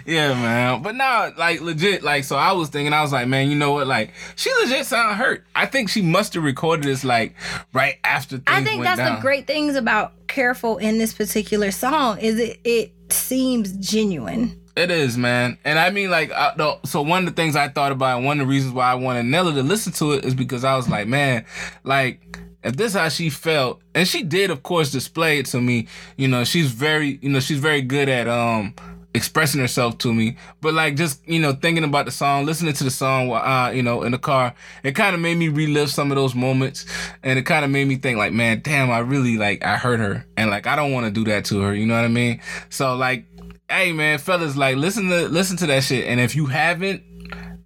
yeah, 0.06 0.34
man. 0.34 0.82
But 0.82 0.94
now, 0.94 1.32
like 1.36 1.60
legit, 1.60 2.02
like 2.02 2.24
so 2.24 2.36
I 2.36 2.52
was 2.52 2.68
thinking, 2.68 2.92
I 2.92 3.02
was 3.02 3.12
like, 3.12 3.28
man, 3.28 3.48
you 3.50 3.56
know 3.56 3.72
what? 3.72 3.86
Like 3.86 4.12
she 4.36 4.52
legit 4.62 4.86
sound 4.86 5.16
hurt. 5.16 5.44
I 5.54 5.66
think 5.66 5.88
she 5.88 6.02
must 6.02 6.34
have 6.34 6.44
recorded 6.44 6.84
this 6.84 7.04
like 7.04 7.34
right 7.72 7.96
after 8.04 8.40
I 8.46 8.62
think 8.62 8.82
that's 8.84 8.98
down. 8.98 9.16
the 9.16 9.20
great 9.20 9.46
things 9.46 9.76
about 9.76 10.12
"Careful" 10.28 10.76
in 10.78 10.98
this 10.98 11.12
particular 11.12 11.70
song 11.70 12.18
is 12.18 12.38
it 12.38 12.60
it 12.64 12.92
seems 13.10 13.72
genuine. 13.72 14.60
It 14.76 14.90
is, 14.90 15.16
man. 15.16 15.56
And 15.64 15.78
I 15.78 15.88
mean, 15.88 16.10
like, 16.10 16.30
I, 16.32 16.52
the, 16.54 16.78
so 16.84 17.00
one 17.00 17.26
of 17.26 17.34
the 17.34 17.40
things 17.40 17.56
I 17.56 17.68
thought 17.68 17.92
about, 17.92 18.22
one 18.22 18.38
of 18.38 18.46
the 18.46 18.50
reasons 18.50 18.74
why 18.74 18.90
I 18.90 18.94
wanted 18.94 19.24
Nella 19.24 19.54
to 19.54 19.62
listen 19.62 19.92
to 19.94 20.12
it 20.12 20.24
is 20.26 20.34
because 20.34 20.64
I 20.64 20.76
was 20.76 20.86
like, 20.86 21.08
man, 21.08 21.46
like, 21.82 22.38
if 22.62 22.76
this 22.76 22.92
is 22.92 22.98
how 22.98 23.08
she 23.08 23.30
felt, 23.30 23.80
and 23.94 24.06
she 24.06 24.22
did, 24.22 24.50
of 24.50 24.62
course, 24.62 24.90
display 24.90 25.38
it 25.38 25.46
to 25.46 25.60
me. 25.62 25.86
You 26.16 26.28
know, 26.28 26.44
she's 26.44 26.70
very, 26.72 27.18
you 27.22 27.30
know, 27.30 27.40
she's 27.40 27.58
very 27.58 27.80
good 27.80 28.08
at 28.08 28.28
um 28.28 28.74
expressing 29.14 29.60
herself 29.62 29.96
to 29.98 30.12
me. 30.12 30.36
But 30.60 30.74
like, 30.74 30.96
just 30.96 31.26
you 31.26 31.40
know, 31.40 31.52
thinking 31.52 31.84
about 31.84 32.04
the 32.04 32.10
song, 32.10 32.44
listening 32.44 32.74
to 32.74 32.84
the 32.84 32.90
song, 32.90 33.28
while, 33.28 33.42
uh, 33.42 33.70
you 33.70 33.82
know, 33.82 34.02
in 34.02 34.12
the 34.12 34.18
car, 34.18 34.52
it 34.82 34.92
kind 34.92 35.14
of 35.14 35.22
made 35.22 35.36
me 35.38 35.48
relive 35.48 35.90
some 35.90 36.10
of 36.10 36.16
those 36.16 36.34
moments, 36.34 36.84
and 37.22 37.38
it 37.38 37.42
kind 37.42 37.64
of 37.64 37.70
made 37.70 37.88
me 37.88 37.96
think, 37.96 38.18
like, 38.18 38.32
man, 38.32 38.60
damn, 38.62 38.90
I 38.90 38.98
really 38.98 39.38
like, 39.38 39.64
I 39.64 39.76
hurt 39.76 40.00
her, 40.00 40.26
and 40.36 40.50
like, 40.50 40.66
I 40.66 40.76
don't 40.76 40.92
want 40.92 41.06
to 41.06 41.12
do 41.12 41.24
that 41.30 41.46
to 41.46 41.60
her. 41.60 41.74
You 41.74 41.86
know 41.86 41.94
what 41.94 42.04
I 42.04 42.08
mean? 42.08 42.42
So 42.68 42.94
like 42.94 43.24
hey 43.68 43.92
man, 43.92 44.18
fellas, 44.18 44.56
like 44.56 44.76
listen 44.76 45.08
to 45.08 45.28
listen 45.28 45.56
to 45.58 45.66
that 45.66 45.84
shit. 45.84 46.06
And 46.06 46.20
if 46.20 46.34
you 46.34 46.46
haven't, 46.46 47.02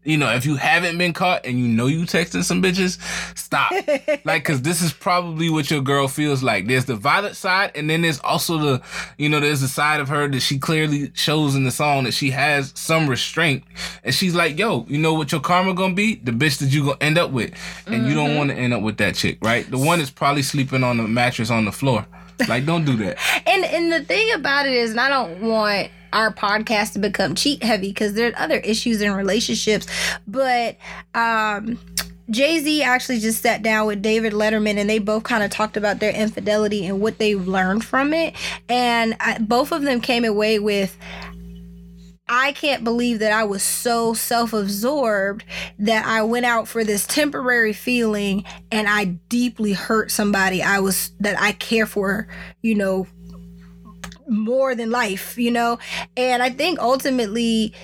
you 0.02 0.16
know, 0.16 0.32
if 0.32 0.46
you 0.46 0.56
haven't 0.56 0.96
been 0.96 1.12
caught 1.12 1.44
and 1.44 1.58
you 1.58 1.68
know 1.68 1.86
you 1.86 2.02
texting 2.02 2.42
some 2.42 2.62
bitches, 2.62 2.98
stop. 3.36 3.70
like, 4.24 4.44
cause 4.44 4.62
this 4.62 4.80
is 4.80 4.92
probably 4.94 5.50
what 5.50 5.70
your 5.70 5.82
girl 5.82 6.08
feels 6.08 6.42
like. 6.42 6.66
There's 6.66 6.86
the 6.86 6.96
violent 6.96 7.36
side, 7.36 7.72
and 7.74 7.90
then 7.90 8.00
there's 8.00 8.18
also 8.20 8.58
the, 8.58 8.82
you 9.18 9.28
know, 9.28 9.40
there's 9.40 9.60
the 9.60 9.68
side 9.68 10.00
of 10.00 10.08
her 10.08 10.26
that 10.28 10.40
she 10.40 10.58
clearly 10.58 11.10
shows 11.14 11.54
in 11.54 11.64
the 11.64 11.70
song 11.70 12.04
that 12.04 12.12
she 12.12 12.30
has 12.30 12.72
some 12.74 13.08
restraint. 13.08 13.64
And 14.02 14.14
she's 14.14 14.34
like, 14.34 14.58
yo, 14.58 14.86
you 14.88 14.98
know 14.98 15.12
what 15.12 15.32
your 15.32 15.42
karma 15.42 15.74
gonna 15.74 15.94
be? 15.94 16.14
The 16.14 16.32
bitch 16.32 16.58
that 16.58 16.70
you 16.70 16.84
gonna 16.84 16.96
end 17.02 17.18
up 17.18 17.30
with. 17.30 17.52
And 17.86 18.06
you 18.06 18.14
don't 18.14 18.30
mm-hmm. 18.30 18.38
wanna 18.38 18.54
end 18.54 18.72
up 18.72 18.82
with 18.82 18.96
that 18.98 19.16
chick, 19.16 19.38
right? 19.42 19.70
The 19.70 19.78
one 19.78 19.98
that's 19.98 20.10
probably 20.10 20.42
sleeping 20.42 20.82
on 20.82 20.96
the 20.96 21.02
mattress 21.02 21.50
on 21.50 21.66
the 21.66 21.72
floor. 21.72 22.06
Like, 22.48 22.66
don't 22.66 22.84
do 22.84 22.96
that. 22.96 23.18
And 23.46 23.64
and 23.64 23.92
the 23.92 24.04
thing 24.04 24.32
about 24.34 24.66
it 24.66 24.74
is, 24.74 24.90
and 24.90 25.00
I 25.00 25.08
don't 25.08 25.40
want 25.40 25.90
our 26.12 26.32
podcast 26.32 26.94
to 26.94 26.98
become 26.98 27.34
cheat 27.34 27.62
heavy 27.62 27.88
because 27.88 28.14
there's 28.14 28.34
other 28.36 28.56
issues 28.56 29.00
in 29.00 29.12
relationships, 29.12 29.86
but 30.26 30.76
um. 31.14 31.78
Jay 32.30 32.60
Z 32.60 32.84
actually 32.84 33.18
just 33.18 33.42
sat 33.42 33.60
down 33.60 33.88
with 33.88 34.02
David 34.02 34.32
Letterman 34.32 34.76
and 34.78 34.88
they 34.88 35.00
both 35.00 35.24
kind 35.24 35.42
of 35.42 35.50
talked 35.50 35.76
about 35.76 35.98
their 35.98 36.12
infidelity 36.12 36.86
and 36.86 37.00
what 37.00 37.18
they've 37.18 37.48
learned 37.48 37.84
from 37.84 38.14
it. 38.14 38.36
And 38.68 39.16
I, 39.18 39.38
both 39.38 39.72
of 39.72 39.82
them 39.82 40.00
came 40.00 40.24
away 40.24 40.60
with 40.60 40.96
I 42.32 42.52
can't 42.52 42.84
believe 42.84 43.18
that 43.18 43.32
I 43.32 43.42
was 43.42 43.60
so 43.62 44.14
self 44.14 44.52
absorbed 44.52 45.44
that 45.80 46.06
I 46.06 46.22
went 46.22 46.46
out 46.46 46.68
for 46.68 46.84
this 46.84 47.04
temporary 47.04 47.72
feeling 47.72 48.44
and 48.70 48.88
I 48.88 49.04
deeply 49.28 49.72
hurt 49.72 50.12
somebody 50.12 50.62
I 50.62 50.78
was 50.78 51.10
that 51.18 51.38
I 51.40 51.52
care 51.52 51.86
for, 51.86 52.28
you 52.62 52.76
know, 52.76 53.08
more 54.28 54.76
than 54.76 54.90
life, 54.92 55.36
you 55.36 55.50
know? 55.50 55.80
And 56.16 56.40
I 56.40 56.50
think 56.50 56.78
ultimately 56.78 57.74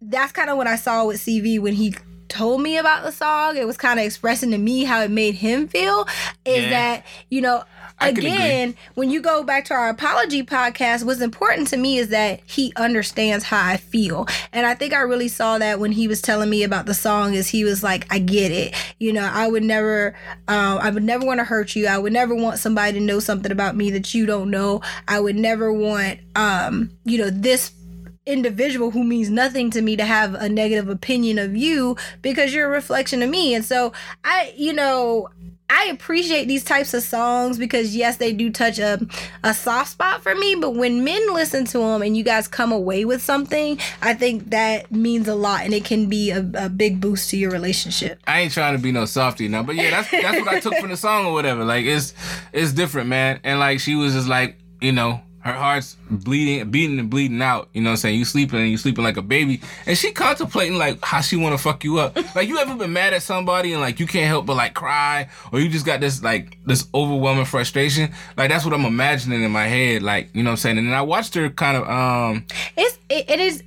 that's 0.00 0.30
kind 0.30 0.50
of 0.50 0.56
what 0.56 0.68
I 0.68 0.76
saw 0.76 1.04
with 1.06 1.20
CV 1.20 1.58
when 1.58 1.74
he 1.74 1.94
told 2.28 2.62
me 2.62 2.78
about 2.78 3.02
the 3.02 3.10
song. 3.10 3.56
It 3.56 3.66
was 3.66 3.76
kind 3.76 3.98
of 3.98 4.06
expressing 4.06 4.52
to 4.52 4.58
me 4.58 4.84
how 4.84 5.02
it 5.02 5.10
made 5.10 5.34
him 5.34 5.66
feel. 5.66 6.06
Is 6.44 6.62
Yeah. 6.62 6.70
that, 6.70 7.06
you 7.28 7.40
know, 7.40 7.64
Again, 8.00 8.74
when 8.94 9.10
you 9.10 9.20
go 9.20 9.42
back 9.42 9.64
to 9.66 9.74
our 9.74 9.88
apology 9.88 10.42
podcast, 10.42 11.04
what's 11.04 11.20
important 11.20 11.68
to 11.68 11.76
me 11.76 11.98
is 11.98 12.08
that 12.08 12.40
he 12.46 12.72
understands 12.76 13.44
how 13.44 13.64
I 13.64 13.76
feel. 13.76 14.26
And 14.52 14.66
I 14.66 14.74
think 14.74 14.92
I 14.92 15.00
really 15.00 15.28
saw 15.28 15.58
that 15.58 15.78
when 15.80 15.92
he 15.92 16.08
was 16.08 16.22
telling 16.22 16.50
me 16.50 16.62
about 16.62 16.86
the 16.86 16.94
song 16.94 17.34
is 17.34 17.48
he 17.48 17.64
was 17.64 17.82
like, 17.82 18.06
I 18.10 18.18
get 18.18 18.52
it. 18.52 18.74
You 18.98 19.12
know, 19.12 19.28
I 19.30 19.48
would 19.48 19.64
never 19.64 20.14
um, 20.48 20.78
I 20.78 20.90
would 20.90 21.04
never 21.04 21.24
want 21.24 21.38
to 21.40 21.44
hurt 21.44 21.76
you. 21.76 21.86
I 21.86 21.98
would 21.98 22.12
never 22.12 22.34
want 22.34 22.58
somebody 22.58 22.98
to 22.98 23.04
know 23.04 23.20
something 23.20 23.52
about 23.52 23.76
me 23.76 23.90
that 23.90 24.14
you 24.14 24.26
don't 24.26 24.50
know. 24.50 24.80
I 25.06 25.20
would 25.20 25.36
never 25.36 25.72
want 25.72 26.20
um, 26.36 26.90
you 27.04 27.18
know, 27.18 27.30
this 27.30 27.72
individual 28.26 28.90
who 28.90 29.02
means 29.02 29.30
nothing 29.30 29.70
to 29.70 29.82
me 29.82 29.96
to 29.96 30.04
have 30.04 30.34
a 30.34 30.48
negative 30.48 30.88
opinion 30.88 31.38
of 31.38 31.56
you 31.56 31.96
because 32.22 32.54
you're 32.54 32.68
a 32.68 32.70
reflection 32.70 33.22
of 33.22 33.30
me. 33.30 33.54
And 33.54 33.64
so 33.64 33.92
I, 34.24 34.54
you 34.56 34.72
know, 34.72 35.28
I 35.70 35.86
appreciate 35.86 36.48
these 36.48 36.64
types 36.64 36.92
of 36.94 37.02
songs 37.04 37.56
because 37.56 37.94
yes, 37.94 38.16
they 38.16 38.32
do 38.32 38.50
touch 38.50 38.80
a, 38.80 39.00
a 39.44 39.54
soft 39.54 39.92
spot 39.92 40.22
for 40.22 40.34
me. 40.34 40.56
But 40.56 40.74
when 40.74 41.04
men 41.04 41.32
listen 41.32 41.64
to 41.66 41.78
them 41.78 42.02
and 42.02 42.16
you 42.16 42.24
guys 42.24 42.48
come 42.48 42.72
away 42.72 43.04
with 43.04 43.22
something, 43.22 43.78
I 44.02 44.14
think 44.14 44.50
that 44.50 44.90
means 44.90 45.28
a 45.28 45.36
lot 45.36 45.62
and 45.62 45.72
it 45.72 45.84
can 45.84 46.08
be 46.08 46.30
a, 46.30 46.40
a 46.54 46.68
big 46.68 47.00
boost 47.00 47.30
to 47.30 47.36
your 47.36 47.52
relationship. 47.52 48.20
I 48.26 48.40
ain't 48.40 48.52
trying 48.52 48.76
to 48.76 48.82
be 48.82 48.90
no 48.90 49.04
softy 49.04 49.46
now, 49.46 49.62
but 49.62 49.76
yeah, 49.76 49.90
that's 49.90 50.10
that's 50.10 50.40
what 50.40 50.48
I 50.48 50.58
took 50.58 50.74
from 50.74 50.90
the 50.90 50.96
song 50.96 51.26
or 51.26 51.32
whatever. 51.32 51.64
Like 51.64 51.86
it's 51.86 52.14
it's 52.52 52.72
different, 52.72 53.08
man. 53.08 53.40
And 53.44 53.60
like 53.60 53.78
she 53.78 53.94
was 53.94 54.14
just 54.14 54.28
like, 54.28 54.58
you 54.80 54.90
know, 54.90 55.22
her 55.40 55.52
heart's 55.52 55.96
bleeding, 56.10 56.70
beating 56.70 56.98
and 56.98 57.08
bleeding 57.08 57.40
out. 57.40 57.68
You 57.72 57.80
know 57.80 57.90
what 57.90 57.92
I'm 57.92 57.96
saying? 57.98 58.18
You 58.18 58.24
sleeping 58.24 58.60
and 58.60 58.70
you 58.70 58.76
sleeping 58.76 59.04
like 59.04 59.16
a 59.16 59.22
baby, 59.22 59.60
and 59.86 59.96
she 59.96 60.12
contemplating 60.12 60.76
like 60.76 61.02
how 61.04 61.20
she 61.20 61.36
want 61.36 61.56
to 61.56 61.62
fuck 61.62 61.82
you 61.84 61.98
up. 61.98 62.16
Like 62.34 62.48
you 62.48 62.58
ever 62.58 62.74
been 62.76 62.92
mad 62.92 63.14
at 63.14 63.22
somebody 63.22 63.72
and 63.72 63.80
like 63.80 64.00
you 64.00 64.06
can't 64.06 64.26
help 64.26 64.46
but 64.46 64.56
like 64.56 64.74
cry, 64.74 65.28
or 65.52 65.60
you 65.60 65.68
just 65.68 65.86
got 65.86 66.00
this 66.00 66.22
like 66.22 66.58
this 66.64 66.86
overwhelming 66.94 67.46
frustration. 67.46 68.12
Like 68.36 68.50
that's 68.50 68.64
what 68.64 68.74
I'm 68.74 68.84
imagining 68.84 69.42
in 69.42 69.50
my 69.50 69.66
head. 69.66 70.02
Like 70.02 70.34
you 70.34 70.42
know 70.42 70.50
what 70.50 70.52
I'm 70.52 70.58
saying? 70.58 70.78
And 70.78 70.88
then 70.88 70.94
I 70.94 71.02
watched 71.02 71.34
her 71.34 71.48
kind 71.50 71.76
of 71.76 71.88
um 71.88 72.46
It's 72.76 72.98
it, 73.08 73.30
it 73.30 73.40
is 73.40 73.62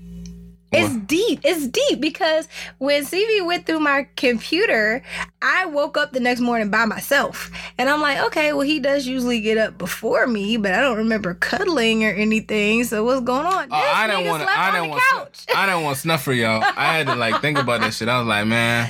It's 0.73 0.95
deep. 1.05 1.41
It's 1.43 1.67
deep 1.67 1.99
because 2.01 2.47
when 2.79 3.05
CV 3.05 3.45
went 3.45 3.65
through 3.65 3.79
my 3.79 4.07
computer, 4.15 5.03
I 5.41 5.65
woke 5.65 5.97
up 5.97 6.13
the 6.13 6.19
next 6.19 6.39
morning 6.39 6.69
by 6.69 6.85
myself. 6.85 7.51
And 7.77 7.89
I'm 7.89 8.01
like, 8.01 8.19
okay, 8.27 8.53
well, 8.53 8.61
he 8.61 8.79
does 8.79 9.05
usually 9.07 9.41
get 9.41 9.57
up 9.57 9.77
before 9.77 10.27
me, 10.27 10.57
but 10.57 10.73
I 10.73 10.81
don't 10.81 10.97
remember 10.97 11.33
cuddling 11.35 12.03
or 12.03 12.09
anything. 12.11 12.83
So 12.83 13.03
what's 13.03 13.21
going 13.21 13.45
on? 13.45 13.67
Oh, 13.71 13.91
I 13.93 14.07
didn't 14.07 14.27
want 14.27 14.43
to. 14.43 14.49
I 14.49 14.71
didn't 14.71 14.89
want. 14.89 15.03
couch. 15.11 15.45
I 15.55 15.65
didn't 15.65 15.83
want 15.83 15.97
snuff 15.97 16.23
for 16.23 16.33
y'all. 16.33 16.63
I 16.63 16.97
had 16.97 17.07
to 17.07 17.15
like 17.15 17.41
think 17.41 17.57
about 17.57 17.81
that 17.81 17.93
shit. 17.93 18.09
I 18.09 18.17
was 18.19 18.27
like, 18.27 18.47
man. 18.47 18.89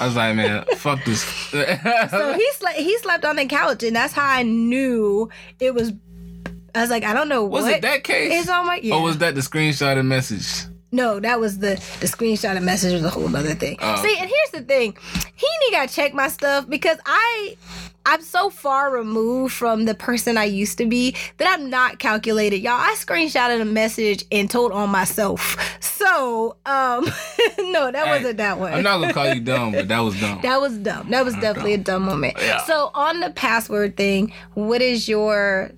I 0.00 0.06
was 0.06 0.16
like, 0.16 0.34
man, 0.34 0.64
fuck 0.76 1.04
this. 1.04 1.22
so 1.22 1.58
he 2.36 2.50
slept. 2.54 2.76
He 2.78 2.98
slept 2.98 3.24
on 3.24 3.36
the 3.36 3.46
couch, 3.46 3.84
and 3.84 3.94
that's 3.94 4.12
how 4.12 4.26
I 4.28 4.42
knew 4.42 5.30
it 5.60 5.74
was. 5.74 5.92
I 6.74 6.80
was 6.80 6.90
like, 6.90 7.04
I 7.04 7.14
don't 7.14 7.28
know 7.28 7.44
was 7.44 7.62
what 7.62 7.74
it 7.74 7.82
that 7.82 8.02
case? 8.02 8.42
is 8.42 8.48
on 8.48 8.66
my. 8.66 8.80
Yeah. 8.82 8.96
Or 8.96 9.02
was 9.02 9.18
that 9.18 9.36
the 9.36 9.42
screenshotted 9.42 10.04
message? 10.04 10.64
No, 10.94 11.18
that 11.18 11.40
was 11.40 11.58
the 11.58 11.74
the 11.98 12.06
screenshot 12.06 12.56
of 12.56 12.62
message 12.62 12.92
was 12.92 13.02
a 13.02 13.10
whole 13.10 13.34
other 13.34 13.54
thing. 13.54 13.76
Oh. 13.80 13.96
See, 14.00 14.16
and 14.16 14.30
here's 14.30 14.50
the 14.52 14.62
thing, 14.62 14.96
he 15.34 15.46
need 15.62 15.72
got 15.72 15.88
check 15.88 16.14
my 16.14 16.28
stuff 16.28 16.68
because 16.68 16.98
I. 17.04 17.56
I'm 18.06 18.20
so 18.20 18.50
far 18.50 18.90
removed 18.90 19.54
from 19.54 19.86
the 19.86 19.94
person 19.94 20.36
I 20.36 20.44
used 20.44 20.76
to 20.76 20.84
be 20.84 21.16
that 21.38 21.48
I'm 21.48 21.70
not 21.70 21.98
calculated. 21.98 22.58
Y'all, 22.58 22.74
I 22.74 22.94
screenshotted 22.98 23.62
a 23.62 23.64
message 23.64 24.26
and 24.30 24.50
told 24.50 24.72
on 24.72 24.90
myself. 24.90 25.56
So, 25.80 26.58
um, 26.66 27.04
no, 27.58 27.90
that 27.90 28.04
Hey, 28.04 28.10
wasn't 28.10 28.36
that 28.36 28.58
one. 28.58 28.74
I'm 28.74 28.82
not 28.82 29.00
gonna 29.00 29.14
call 29.14 29.32
you 29.32 29.40
dumb, 29.40 29.72
but 29.72 29.88
that 29.88 30.00
was 30.00 30.20
dumb. 30.20 30.40
That 30.42 30.60
was 30.60 30.76
dumb. 30.76 31.08
That 31.08 31.24
was 31.24 31.32
definitely 31.36 31.72
a 31.72 31.78
dumb 31.78 32.02
moment. 32.02 32.34
Yeah. 32.38 32.62
So 32.64 32.90
on 32.92 33.20
the 33.20 33.30
password 33.30 33.96
thing, 33.96 34.34
what 34.52 34.82
is 34.82 35.08
your 35.08 35.72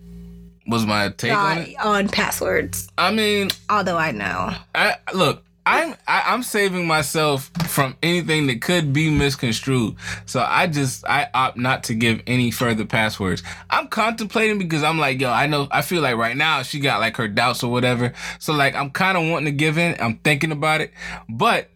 was 0.66 0.87
my 0.87 1.11
take 1.11 1.33
on 1.33 1.59
it. 1.59 1.76
on 1.79 2.09
passwords? 2.09 2.88
I 2.98 3.12
mean, 3.12 3.50
Although 3.70 3.96
I 3.96 4.12
know. 4.12 4.55
I 4.74 4.96
look. 5.14 5.42
I'm 5.68 5.96
I, 6.07 6.22
I'm 6.26 6.44
saving 6.44 6.87
myself 6.87 7.50
from 7.66 7.96
anything 8.00 8.46
that 8.46 8.62
could 8.62 8.92
be 8.92 9.11
misconstrued. 9.11 9.96
So 10.24 10.40
I 10.40 10.68
just 10.68 11.05
I 11.09 11.29
opt 11.35 11.57
not 11.57 11.83
to 11.85 11.94
give 11.94 12.22
any 12.29 12.52
further 12.52 12.85
passwords. 12.85 13.42
I'm 13.68 13.88
contemplating 13.88 14.59
because 14.59 14.85
I'm 14.85 14.98
like, 14.98 15.20
yo, 15.20 15.31
I 15.31 15.48
know 15.48 15.66
I 15.72 15.83
feel 15.83 16.02
like 16.02 16.16
right 16.16 16.37
now 16.37 16.62
she 16.62 16.79
got 16.79 17.00
like 17.00 17.16
her 17.16 17.26
doubts 17.26 17.64
or 17.64 17.72
whatever. 17.72 18.12
So 18.38 18.52
like 18.52 18.76
I'm 18.76 18.90
kind 18.90 19.18
of 19.18 19.29
wanting 19.29 19.46
to 19.46 19.57
give 19.57 19.76
in. 19.76 19.96
I'm 19.98 20.18
thinking 20.18 20.52
about 20.52 20.83
it, 20.83 20.92
but 21.29 21.68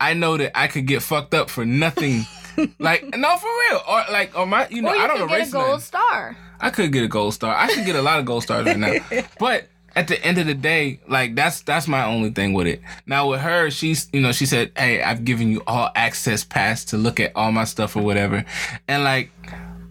I 0.00 0.14
know 0.14 0.36
that 0.36 0.58
I 0.58 0.66
could 0.66 0.86
get 0.86 1.02
fucked 1.02 1.32
up 1.32 1.48
for 1.48 1.64
nothing. 1.64 2.22
like 2.78 3.04
no, 3.16 3.36
for 3.36 3.46
real, 3.70 3.80
or 3.88 4.04
like 4.10 4.36
or 4.38 4.46
my 4.46 4.68
you 4.68 4.82
know 4.82 4.92
you 4.92 5.00
I 5.00 5.06
don't 5.06 5.28
get 5.28 5.30
erase 5.36 5.48
a 5.50 5.52
gold 5.52 5.66
nothing. 5.68 5.80
star. 5.80 6.36
I 6.60 6.70
could 6.70 6.92
get 6.92 7.04
a 7.04 7.08
gold 7.08 7.34
star. 7.34 7.54
I 7.54 7.68
should 7.68 7.86
get 7.86 7.96
a 7.96 8.02
lot 8.02 8.18
of 8.18 8.24
gold 8.24 8.42
stars 8.42 8.66
right 8.66 8.78
now. 8.78 8.94
But 9.38 9.68
at 9.96 10.06
the 10.08 10.22
end 10.24 10.38
of 10.38 10.46
the 10.46 10.54
day, 10.54 11.00
like 11.08 11.34
that's 11.34 11.62
that's 11.62 11.86
my 11.88 12.04
only 12.04 12.30
thing 12.30 12.52
with 12.52 12.66
it. 12.66 12.82
Now 13.06 13.30
with 13.30 13.40
her, 13.40 13.70
she's 13.70 14.08
you 14.12 14.20
know 14.20 14.32
she 14.32 14.46
said, 14.46 14.72
"Hey, 14.76 15.02
I've 15.02 15.24
given 15.24 15.48
you 15.50 15.62
all 15.66 15.90
access 15.94 16.44
pass 16.44 16.84
to 16.86 16.96
look 16.96 17.20
at 17.20 17.32
all 17.34 17.52
my 17.52 17.64
stuff 17.64 17.96
or 17.96 18.02
whatever," 18.02 18.44
and 18.86 19.04
like 19.04 19.30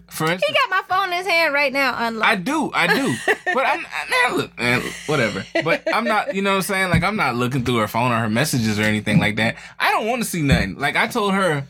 for 0.08 0.26
He 0.26 0.36
got 0.36 0.70
my 0.70 0.82
phone 0.88 1.12
in 1.12 1.18
his 1.18 1.26
hand 1.26 1.52
right 1.54 1.72
now, 1.72 1.94
unlocked. 1.96 2.26
I 2.26 2.34
do, 2.36 2.70
I 2.72 2.86
do, 2.86 3.14
but 3.54 3.66
I'm 3.66 3.82
man, 3.82 4.36
look, 4.36 4.58
man, 4.58 4.82
whatever. 5.06 5.44
But 5.62 5.82
I'm 5.92 6.04
not, 6.04 6.34
you 6.34 6.42
know 6.42 6.50
what 6.50 6.56
I'm 6.56 6.62
saying? 6.62 6.90
Like 6.90 7.02
I'm 7.04 7.16
not 7.16 7.36
looking 7.36 7.64
through 7.64 7.76
her 7.78 7.88
phone 7.88 8.10
or 8.12 8.18
her 8.18 8.30
messages 8.30 8.78
or 8.78 8.82
anything 8.82 9.18
like 9.18 9.36
that. 9.36 9.56
I 9.78 9.90
don't 9.90 10.06
want 10.06 10.22
to 10.22 10.28
see 10.28 10.42
nothing. 10.42 10.76
Like 10.76 10.96
I 10.96 11.06
told 11.06 11.34
her, 11.34 11.66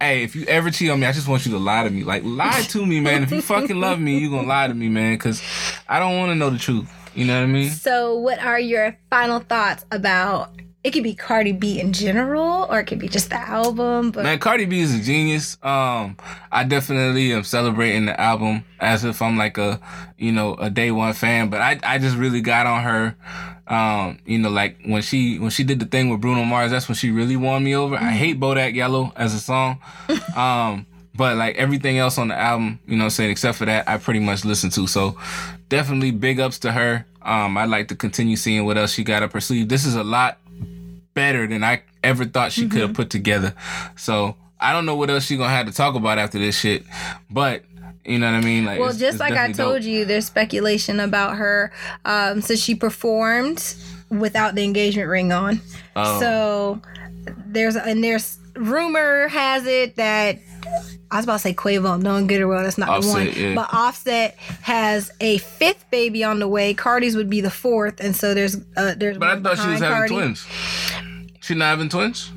hey, 0.00 0.22
if 0.22 0.36
you 0.36 0.44
ever 0.46 0.70
cheat 0.70 0.90
on 0.90 1.00
me, 1.00 1.06
I 1.06 1.12
just 1.12 1.28
want 1.28 1.46
you 1.46 1.52
to 1.52 1.58
lie 1.58 1.84
to 1.84 1.90
me. 1.90 2.04
Like 2.04 2.22
lie 2.24 2.62
to 2.68 2.84
me, 2.84 3.00
man. 3.00 3.22
If 3.22 3.32
you 3.32 3.42
fucking 3.42 3.80
love 3.80 3.98
me, 3.98 4.18
you 4.18 4.30
gonna 4.30 4.46
lie 4.46 4.68
to 4.68 4.74
me, 4.74 4.88
man, 4.88 5.14
because 5.14 5.42
I 5.88 5.98
don't 5.98 6.16
want 6.18 6.30
to 6.30 6.34
know 6.34 6.50
the 6.50 6.58
truth. 6.58 6.88
You 7.14 7.24
know 7.24 7.36
what 7.36 7.44
I 7.44 7.46
mean? 7.46 7.70
So, 7.70 8.16
what 8.16 8.38
are 8.38 8.60
your 8.60 8.96
final 9.10 9.40
thoughts 9.40 9.84
about? 9.90 10.50
It 10.82 10.92
could 10.92 11.02
be 11.02 11.14
Cardi 11.14 11.52
B 11.52 11.78
in 11.78 11.92
general, 11.92 12.66
or 12.70 12.80
it 12.80 12.84
could 12.86 12.98
be 12.98 13.08
just 13.08 13.28
the 13.28 13.36
album. 13.36 14.12
But 14.12 14.24
Man, 14.24 14.38
Cardi 14.38 14.64
B 14.64 14.80
is 14.80 14.94
a 14.94 15.02
genius. 15.02 15.58
Um, 15.62 16.16
I 16.50 16.64
definitely 16.64 17.34
am 17.34 17.44
celebrating 17.44 18.06
the 18.06 18.18
album 18.18 18.64
as 18.78 19.04
if 19.04 19.20
I'm 19.20 19.36
like 19.36 19.58
a, 19.58 19.78
you 20.16 20.32
know, 20.32 20.54
a 20.54 20.70
day 20.70 20.90
one 20.90 21.12
fan. 21.12 21.50
But 21.50 21.60
I, 21.60 21.78
I 21.82 21.98
just 21.98 22.16
really 22.16 22.40
got 22.40 22.66
on 22.66 22.82
her. 22.82 23.16
Um, 23.66 24.20
you 24.24 24.38
know, 24.38 24.48
like 24.48 24.78
when 24.86 25.02
she 25.02 25.38
when 25.38 25.50
she 25.50 25.64
did 25.64 25.80
the 25.80 25.84
thing 25.86 26.08
with 26.08 26.22
Bruno 26.22 26.44
Mars, 26.44 26.70
that's 26.70 26.88
when 26.88 26.96
she 26.96 27.10
really 27.10 27.36
won 27.36 27.62
me 27.62 27.76
over. 27.76 27.96
I 27.96 28.12
hate 28.12 28.40
Bodak 28.40 28.74
Yellow 28.74 29.12
as 29.16 29.34
a 29.34 29.40
song. 29.40 29.80
Um, 30.36 30.86
but 31.14 31.36
like 31.36 31.56
everything 31.56 31.98
else 31.98 32.16
on 32.16 32.28
the 32.28 32.36
album, 32.38 32.78
you 32.86 32.96
know, 32.96 33.02
what 33.02 33.06
I'm 33.06 33.10
saying 33.10 33.30
except 33.30 33.58
for 33.58 33.66
that, 33.66 33.86
I 33.86 33.98
pretty 33.98 34.20
much 34.20 34.44
listen 34.44 34.70
to. 34.70 34.86
So 34.86 35.18
definitely 35.68 36.12
big 36.12 36.40
ups 36.40 36.58
to 36.60 36.72
her. 36.72 37.04
Um, 37.20 37.58
I'd 37.58 37.68
like 37.68 37.88
to 37.88 37.94
continue 37.94 38.36
seeing 38.36 38.64
what 38.64 38.78
else 38.78 38.94
she 38.94 39.04
got 39.04 39.22
up 39.22 39.32
her 39.32 39.40
sleeve. 39.40 39.68
This 39.68 39.84
is 39.84 39.96
a 39.96 40.04
lot 40.04 40.38
better 41.20 41.46
than 41.46 41.62
I 41.62 41.82
ever 42.02 42.24
thought 42.24 42.50
she 42.52 42.66
could 42.66 42.80
have 42.80 42.94
put 42.94 43.10
together. 43.10 43.54
So 43.96 44.36
I 44.58 44.72
don't 44.72 44.86
know 44.86 44.96
what 44.96 45.10
else 45.10 45.24
she 45.26 45.36
gonna 45.36 45.50
have 45.50 45.66
to 45.66 45.72
talk 45.72 45.94
about 45.94 46.16
after 46.18 46.38
this 46.38 46.58
shit. 46.58 46.84
But 47.30 47.62
you 48.06 48.18
know 48.18 48.32
what 48.32 48.38
I 48.38 48.40
mean? 48.40 48.64
Like, 48.64 48.78
well, 48.80 48.88
it's- 48.88 49.00
just 49.00 49.14
it's 49.16 49.20
like 49.20 49.34
I 49.34 49.52
told 49.52 49.82
dope. 49.82 49.90
you, 49.90 50.04
there's 50.06 50.24
speculation 50.26 50.98
about 51.00 51.36
her. 51.36 51.70
Um, 52.06 52.40
so 52.40 52.54
she 52.56 52.74
performed 52.74 53.74
without 54.08 54.54
the 54.54 54.64
engagement 54.64 55.08
ring 55.08 55.30
on. 55.30 55.60
Oh. 55.94 56.20
So 56.20 56.82
there's 57.46 57.76
and 57.76 58.02
there's 58.02 58.38
rumor 58.54 59.28
has 59.28 59.66
it 59.66 59.96
that 59.96 60.38
I 61.12 61.16
was 61.16 61.24
about 61.24 61.34
to 61.34 61.38
say 61.40 61.54
Quavo, 61.54 62.00
knowing 62.00 62.26
good 62.28 62.40
or 62.40 62.48
well 62.48 62.62
that's 62.62 62.78
not 62.78 63.02
the 63.02 63.08
one. 63.08 63.26
yeah. 63.34 63.54
But 63.54 63.68
Offset 63.74 64.36
has 64.62 65.10
a 65.20 65.38
fifth 65.38 65.84
baby 65.90 66.22
on 66.24 66.38
the 66.38 66.46
way. 66.48 66.72
Cardi's 66.72 67.16
would 67.16 67.28
be 67.28 67.40
the 67.40 67.50
fourth, 67.50 68.00
and 68.00 68.14
so 68.16 68.32
there's 68.32 68.56
uh 68.76 68.94
there's. 68.96 69.18
But 69.18 69.28
I 69.28 69.40
thought 69.40 69.58
she 69.58 69.68
was 69.68 69.80
having 69.80 69.96
Cardi. 69.96 70.14
twins. 70.14 70.46
She 71.50 71.56
not 71.56 71.64
having 71.64 71.88
twins? 71.88 72.30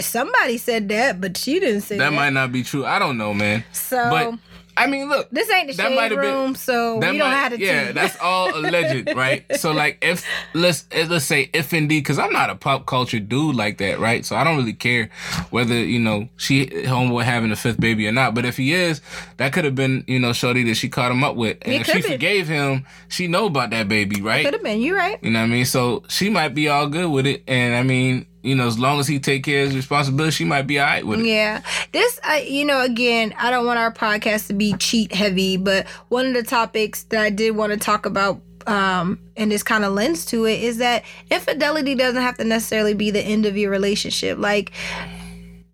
Somebody 0.00 0.58
said 0.58 0.88
that, 0.88 1.20
but 1.20 1.36
she 1.36 1.60
didn't 1.60 1.82
say 1.82 1.98
that. 1.98 2.10
That 2.10 2.16
might 2.16 2.30
not 2.30 2.50
be 2.50 2.64
true. 2.64 2.84
I 2.84 2.98
don't 2.98 3.16
know, 3.16 3.32
man. 3.32 3.62
so 3.70 4.10
But 4.10 4.40
I 4.84 4.86
mean, 4.86 5.08
look. 5.08 5.28
this 5.30 5.50
ain't 5.50 5.68
the 5.68 5.74
that 5.74 5.88
shade 5.88 5.98
have 5.98 6.10
been- 6.10 6.18
room, 6.20 6.54
so 6.54 6.96
we 6.96 7.00
don't 7.00 7.18
might- 7.18 7.30
have 7.34 7.52
to. 7.52 7.58
yeah, 7.58 7.92
that's 7.92 8.16
all 8.20 8.54
alleged, 8.58 9.14
right? 9.16 9.44
So 9.56 9.72
like, 9.72 9.98
if 10.02 10.24
let's 10.54 10.84
eh, 10.92 11.06
let's 11.08 11.24
say 11.24 11.50
if 11.52 11.72
indeed, 11.72 12.00
because 12.00 12.18
I'm 12.18 12.32
not 12.32 12.50
a 12.50 12.54
pop 12.54 12.86
culture 12.86 13.18
dude 13.20 13.56
like 13.56 13.78
that, 13.78 13.98
right? 13.98 14.24
So 14.24 14.36
I 14.36 14.44
don't 14.44 14.56
really 14.56 14.72
care 14.74 15.10
whether 15.50 15.74
you 15.74 15.98
know 15.98 16.28
she 16.36 16.66
homeboy 16.66 17.24
having 17.24 17.50
a 17.50 17.56
fifth 17.56 17.80
baby 17.80 18.06
or 18.06 18.12
not. 18.12 18.34
But 18.34 18.44
if 18.44 18.56
he 18.56 18.72
is, 18.72 19.00
that 19.38 19.52
could 19.52 19.64
have 19.64 19.74
been 19.74 20.04
you 20.06 20.18
know 20.20 20.32
shorty 20.32 20.62
that 20.64 20.74
she 20.76 20.88
caught 20.88 21.10
him 21.10 21.24
up 21.24 21.36
with, 21.36 21.58
and 21.62 21.72
It 21.74 21.80
if 21.82 21.86
she 21.86 21.92
could 21.94 22.02
be. 22.04 22.08
forgave 22.10 22.48
him, 22.48 22.84
she 23.08 23.26
know 23.26 23.46
about 23.46 23.70
that 23.70 23.88
baby, 23.88 24.20
right? 24.22 24.44
Could 24.44 24.54
have 24.54 24.62
been. 24.62 24.80
You 24.80 24.96
right? 24.96 25.18
You 25.22 25.30
know 25.30 25.40
what 25.40 25.46
I 25.46 25.48
mean? 25.48 25.64
So 25.64 26.02
she 26.08 26.30
might 26.30 26.54
be 26.54 26.68
all 26.68 26.88
good 26.88 27.10
with 27.10 27.26
it, 27.26 27.42
and 27.48 27.74
I 27.74 27.82
mean, 27.82 28.26
you 28.44 28.54
know, 28.54 28.66
as 28.66 28.78
long 28.78 29.00
as 29.00 29.08
he 29.08 29.18
take 29.18 29.42
care 29.42 29.62
of 29.62 29.68
his 29.68 29.76
responsibility, 29.76 30.30
she 30.30 30.44
might 30.44 30.66
be 30.66 30.78
all 30.78 30.86
right 30.86 31.04
with 31.04 31.20
it. 31.20 31.26
Yeah. 31.26 31.62
This, 31.92 32.20
I, 32.22 32.42
you 32.42 32.64
know, 32.64 32.82
again, 32.82 33.34
I 33.38 33.50
don't 33.50 33.64
want 33.64 33.78
our 33.78 33.92
podcast 33.92 34.48
to 34.48 34.52
be 34.52 34.74
cheat 34.74 35.12
heavy, 35.12 35.56
but 35.56 35.86
one 36.10 36.26
of 36.26 36.34
the 36.34 36.42
topics 36.42 37.04
that 37.04 37.22
I 37.22 37.30
did 37.30 37.52
want 37.52 37.72
to 37.72 37.78
talk 37.78 38.04
about, 38.04 38.42
um, 38.66 39.18
and 39.36 39.50
this 39.50 39.62
kind 39.62 39.82
of 39.82 39.94
lends 39.94 40.26
to 40.26 40.44
it, 40.44 40.62
is 40.62 40.76
that 40.76 41.04
infidelity 41.30 41.94
doesn't 41.94 42.20
have 42.20 42.36
to 42.36 42.44
necessarily 42.44 42.92
be 42.92 43.10
the 43.10 43.22
end 43.22 43.46
of 43.46 43.56
your 43.56 43.70
relationship. 43.70 44.38
Like, 44.38 44.72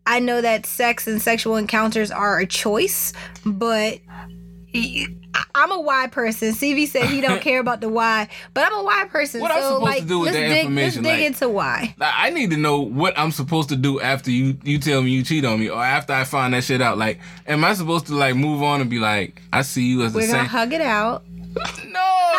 I 0.07 0.21
know 0.21 0.41
that 0.41 0.65
sex 0.65 1.09
and 1.09 1.21
sexual 1.21 1.57
encounters 1.57 2.13
are 2.13 2.39
a 2.39 2.47
choice, 2.47 3.13
but 3.45 3.99
I'm 5.55 5.73
a 5.73 5.81
why 5.81 6.07
person. 6.07 6.53
CV 6.53 6.87
said 6.87 7.07
he 7.07 7.21
don't 7.21 7.41
care 7.43 7.61
about 7.61 7.81
the 7.81 7.89
why, 7.89 8.29
but 8.55 8.65
I'm 8.65 8.73
a 8.75 8.83
why 8.85 9.05
person. 9.09 9.41
What 9.41 9.51
so 9.51 9.57
I'm 9.57 9.63
supposed 9.65 9.83
like, 9.83 9.99
to 10.03 10.07
do 10.09 10.19
with 10.21 10.33
that 10.33 10.39
dig, 10.41 10.59
information, 10.65 11.03
Let's 11.03 11.17
dig 11.17 11.21
like- 11.25 11.27
into 11.27 11.49
why. 11.49 11.95
I 12.01 12.31
need 12.31 12.51
to 12.51 12.57
know 12.57 12.81
what 12.81 13.19
I'm 13.19 13.31
supposed 13.33 13.69
to 13.71 13.77
do 13.77 14.01
after 14.01 14.31
you 14.31 14.57
you 14.63 14.79
tell 14.79 15.03
me 15.03 15.11
you 15.11 15.23
cheat 15.25 15.45
on 15.45 15.59
me, 15.61 15.69
or 15.69 15.83
after 15.83 16.13
I 16.13 16.25
find 16.25 16.55
that 16.55 16.65
shit 16.65 16.81
out. 16.81 16.99
Like, 16.99 17.21
am 17.47 17.65
I 17.65 17.75
supposed 17.75 18.07
to 18.07 18.15
like 18.15 18.37
move 18.37 18.63
on 18.63 18.81
and 18.81 18.89
be 18.89 18.99
like, 18.99 19.43
I 19.53 19.63
see 19.63 19.85
you 19.87 20.03
as 20.03 20.13
the 20.13 20.21
same? 20.23 20.31
We're 20.31 20.37
gonna 20.37 20.49
hug 20.49 20.73
it 20.73 20.81
out. 20.81 21.25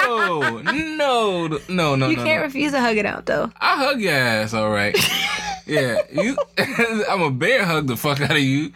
No, 0.04 0.62
no, 0.62 1.48
no, 1.70 1.96
no, 1.96 2.08
You 2.08 2.16
no. 2.16 2.24
can't 2.24 2.40
no. 2.40 2.44
refuse 2.44 2.72
to 2.72 2.80
hug 2.80 2.98
it 2.98 3.06
out 3.06 3.26
though. 3.26 3.52
I 3.60 3.76
hug 3.76 4.00
your 4.02 4.14
ass, 4.14 4.54
all 4.54 4.70
right. 4.70 4.98
Yeah, 5.66 6.02
you. 6.12 6.38
I'm 7.10 7.22
a 7.22 7.32
bear 7.32 7.66
hug 7.66 7.88
the 7.88 7.98
fuck 7.98 8.22
out 8.22 8.32
of 8.32 8.40
you. 8.40 8.72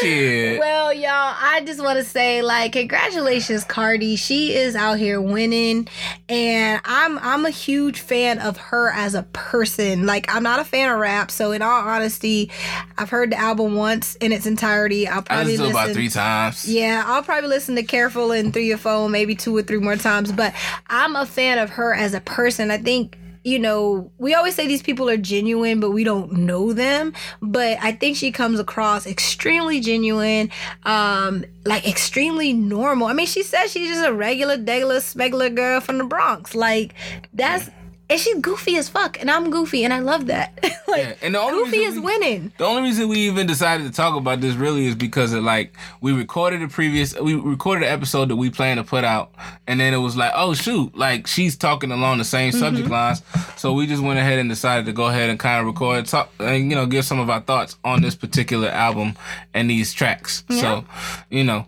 Shit. 0.00 0.58
Well, 0.58 0.92
y'all, 0.92 1.34
I 1.38 1.62
just 1.66 1.82
want 1.82 1.98
to 1.98 2.04
say, 2.04 2.42
like, 2.42 2.72
congratulations, 2.72 3.64
Cardi. 3.64 4.16
She 4.16 4.54
is 4.54 4.74
out 4.76 4.98
here 4.98 5.20
winning, 5.20 5.88
and 6.28 6.80
I'm 6.84 7.18
I'm 7.18 7.46
a 7.46 7.50
huge 7.50 8.00
fan 8.00 8.38
of 8.38 8.56
her 8.56 8.90
as 8.90 9.14
a 9.14 9.22
person. 9.24 10.06
Like, 10.06 10.32
I'm 10.34 10.42
not 10.42 10.60
a 10.60 10.64
fan 10.64 10.90
of 10.90 10.98
rap, 10.98 11.30
so 11.30 11.52
in 11.52 11.62
all 11.62 11.80
honesty, 11.88 12.50
I've 12.98 13.10
heard 13.10 13.30
the 13.30 13.38
album 13.38 13.74
once 13.74 14.16
in 14.16 14.32
its 14.32 14.46
entirety. 14.46 15.08
I'll 15.08 15.22
probably 15.22 15.56
listened 15.56 15.58
to 15.58 15.64
it 15.64 15.66
listen. 15.68 15.84
about 15.84 15.94
three 15.94 16.08
times. 16.08 16.68
Yeah, 16.68 17.02
I'll 17.06 17.22
probably 17.22 17.48
listen 17.48 17.76
to 17.76 17.82
Careful 17.82 18.32
and 18.32 18.52
Through 18.52 18.62
Your 18.62 18.78
Phone 18.78 19.10
maybe 19.10 19.34
two 19.34 19.56
or 19.56 19.62
three 19.62 19.78
more 19.78 19.96
times, 19.96 20.32
but 20.32 20.54
I'm 20.88 21.16
a 21.16 21.26
fan 21.26 21.58
of 21.58 21.70
her 21.70 21.94
as 21.94 22.14
a 22.14 22.20
person. 22.20 22.70
I 22.70 22.78
think, 22.78 23.16
you 23.42 23.58
know, 23.58 24.10
we 24.18 24.34
always 24.34 24.54
say 24.54 24.66
these 24.66 24.82
people 24.82 25.08
are 25.08 25.16
genuine, 25.16 25.80
but 25.80 25.90
we 25.90 26.04
don't 26.04 26.32
know 26.32 26.72
them. 26.72 27.12
But 27.40 27.78
I 27.80 27.92
think 27.92 28.16
she 28.16 28.32
comes 28.32 28.60
across 28.60 29.06
extremely 29.06 29.80
genuine, 29.80 30.50
um, 30.84 31.44
like 31.64 31.86
extremely 31.88 32.52
normal. 32.52 33.06
I 33.06 33.12
mean, 33.14 33.26
she 33.26 33.42
says 33.42 33.72
she's 33.72 33.88
just 33.88 34.06
a 34.06 34.12
regular, 34.12 34.58
degular, 34.58 34.98
schmegular 34.98 35.54
girl 35.54 35.80
from 35.80 35.98
the 35.98 36.04
Bronx. 36.04 36.54
Like, 36.54 36.94
that's 37.32 37.70
and 38.10 38.20
she's 38.20 38.38
goofy 38.40 38.76
as 38.76 38.88
fuck, 38.88 39.18
and 39.20 39.30
I'm 39.30 39.50
goofy, 39.50 39.84
and 39.84 39.94
I 39.94 40.00
love 40.00 40.26
that. 40.26 40.52
like, 40.88 41.02
Yeah, 41.02 41.14
and 41.22 41.34
the 41.34 41.38
only 41.40 41.64
goofy 41.64 41.78
is 41.84 41.94
we- 41.94 42.00
winning. 42.00 42.52
The 42.58 42.64
only 42.66 42.82
reason 42.82 43.08
we 43.08 43.18
even 43.20 43.46
decided 43.46 43.86
to 43.86 43.92
talk 43.92 44.16
about 44.16 44.40
this 44.40 44.54
really 44.56 44.86
is 44.86 44.94
because 44.94 45.32
of 45.32 45.44
like 45.44 45.74
we 46.00 46.12
recorded 46.12 46.60
a 46.62 46.68
previous 46.68 47.18
we 47.18 47.34
recorded 47.36 47.86
an 47.86 47.92
episode 47.92 48.28
that 48.28 48.36
we 48.36 48.50
plan 48.50 48.76
to 48.76 48.84
put 48.84 49.04
out 49.04 49.32
and 49.66 49.78
then 49.80 49.94
it 49.94 49.98
was 49.98 50.16
like 50.16 50.32
oh 50.34 50.52
shoot 50.54 50.94
like 50.96 51.26
she's 51.26 51.56
talking 51.56 51.92
along 51.92 52.18
the 52.18 52.24
same 52.24 52.50
subject 52.52 52.84
Mm-hmm. 52.88 52.92
lines 52.92 53.22
so 53.56 53.72
we 53.72 53.86
just 53.86 54.02
went 54.02 54.18
ahead 54.18 54.38
and 54.38 54.48
decided 54.50 54.86
to 54.86 54.92
go 54.92 55.06
ahead 55.06 55.30
and 55.30 55.38
kind 55.38 55.60
of 55.60 55.66
record 55.66 56.06
talk 56.06 56.30
and 56.40 56.68
you 56.70 56.76
know 56.76 56.86
give 56.86 57.04
some 57.04 57.20
of 57.20 57.30
our 57.30 57.40
thoughts 57.40 57.76
on 57.84 58.02
this 58.02 58.14
particular 58.16 58.68
album 58.68 59.14
and 59.54 59.70
these 59.70 59.92
tracks 59.92 60.42
so 60.50 60.84
you 61.30 61.44
know 61.44 61.64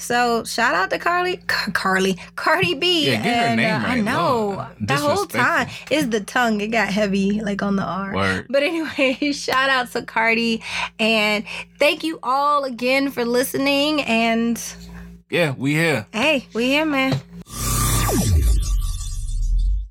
So 0.00 0.44
shout 0.44 0.74
out 0.74 0.90
to 0.90 0.98
Carly, 0.98 1.36
Car- 1.36 1.72
Carly, 1.72 2.18
Cardi 2.34 2.74
B. 2.74 3.06
Yeah, 3.06 3.22
get 3.22 3.50
her 3.50 3.56
name 3.56 3.74
uh, 3.74 3.86
I 3.86 4.00
know 4.00 4.48
Lord. 4.56 4.66
that 4.80 4.98
whole 4.98 5.26
time 5.26 5.68
is 5.90 6.10
the 6.10 6.20
tongue. 6.20 6.60
It 6.60 6.68
got 6.68 6.88
heavy, 6.88 7.40
like 7.40 7.62
on 7.62 7.76
the 7.76 7.84
R. 7.84 8.14
Word. 8.14 8.46
But 8.48 8.62
anyway, 8.62 9.32
shout 9.32 9.70
out 9.70 9.92
to 9.92 10.02
Cardi, 10.02 10.62
and 10.98 11.44
thank 11.78 12.02
you 12.02 12.18
all 12.22 12.64
again 12.64 13.10
for 13.10 13.24
listening. 13.24 14.02
And 14.02 14.62
yeah 15.30 15.54
we 15.56 15.74
here 15.74 16.06
hey, 16.12 16.46
we 16.54 16.66
here, 16.66 16.84
man. 16.84 17.20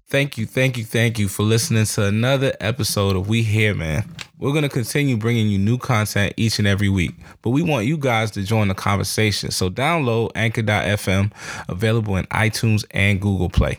Thank 0.10 0.40
you, 0.40 0.48
thank 0.48 0.76
you, 0.76 0.86
thank 0.86 1.20
you 1.20 1.28
for 1.28 1.44
listening 1.44 1.86
to 1.86 2.06
another 2.06 2.52
episode 2.60 3.16
of 3.16 3.30
We 3.30 3.44
Here, 3.44 3.76
man. 3.76 4.12
We're 4.40 4.54
going 4.54 4.64
to 4.64 4.70
continue 4.70 5.18
bringing 5.18 5.50
you 5.50 5.60
new 5.60 5.78
content 5.78 6.34
each 6.36 6.58
and 6.58 6.68
every 6.68 6.90
week, 6.90 7.12
but 7.44 7.52
we 7.52 7.62
want 7.62 7.86
you 7.86 7.96
guys 7.96 8.32
to 8.32 8.42
join 8.42 8.70
the 8.70 8.74
conversation. 8.74 9.52
So 9.52 9.70
download 9.70 10.32
Anchor.fm, 10.34 11.32
available 11.70 12.16
in 12.16 12.26
iTunes 12.26 12.86
and 12.90 13.22
Google 13.22 13.50
Play. 13.50 13.78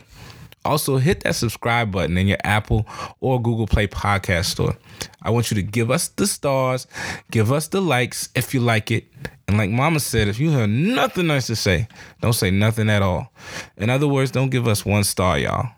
Also, 0.63 0.95
hit 0.99 1.19
that 1.25 1.35
subscribe 1.35 1.91
button 1.91 2.17
in 2.17 2.27
your 2.27 2.37
Apple 2.45 2.87
or 3.19 3.41
Google 3.41 3.67
Play 3.67 3.87
podcast 3.87 4.45
store. 4.45 4.77
I 5.21 5.31
want 5.31 5.51
you 5.51 5.55
to 5.55 5.63
give 5.63 5.91
us 5.91 6.07
the 6.07 6.27
stars, 6.27 6.87
give 7.29 7.51
us 7.51 7.67
the 7.67 7.81
likes 7.81 8.29
if 8.35 8.53
you 8.53 8.61
like 8.61 8.89
it. 8.89 9.03
And 9.49 9.57
like 9.57 9.69
Mama 9.69 9.99
said, 9.99 10.29
if 10.29 10.39
you 10.39 10.51
have 10.51 10.69
nothing 10.69 11.27
nice 11.27 11.47
to 11.47 11.57
say, 11.57 11.89
don't 12.21 12.31
say 12.31 12.51
nothing 12.51 12.89
at 12.89 13.01
all. 13.01 13.33
In 13.75 13.89
other 13.89 14.07
words, 14.07 14.31
don't 14.31 14.49
give 14.49 14.65
us 14.65 14.85
one 14.85 15.03
star, 15.03 15.37
y'all. 15.37 15.71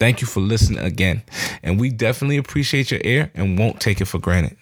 Thank 0.00 0.20
you 0.20 0.26
for 0.26 0.40
listening 0.40 0.80
again. 0.80 1.22
And 1.62 1.80
we 1.80 1.90
definitely 1.90 2.36
appreciate 2.36 2.90
your 2.90 3.00
ear 3.04 3.30
and 3.34 3.58
won't 3.58 3.80
take 3.80 4.00
it 4.00 4.06
for 4.06 4.18
granted. 4.18 4.56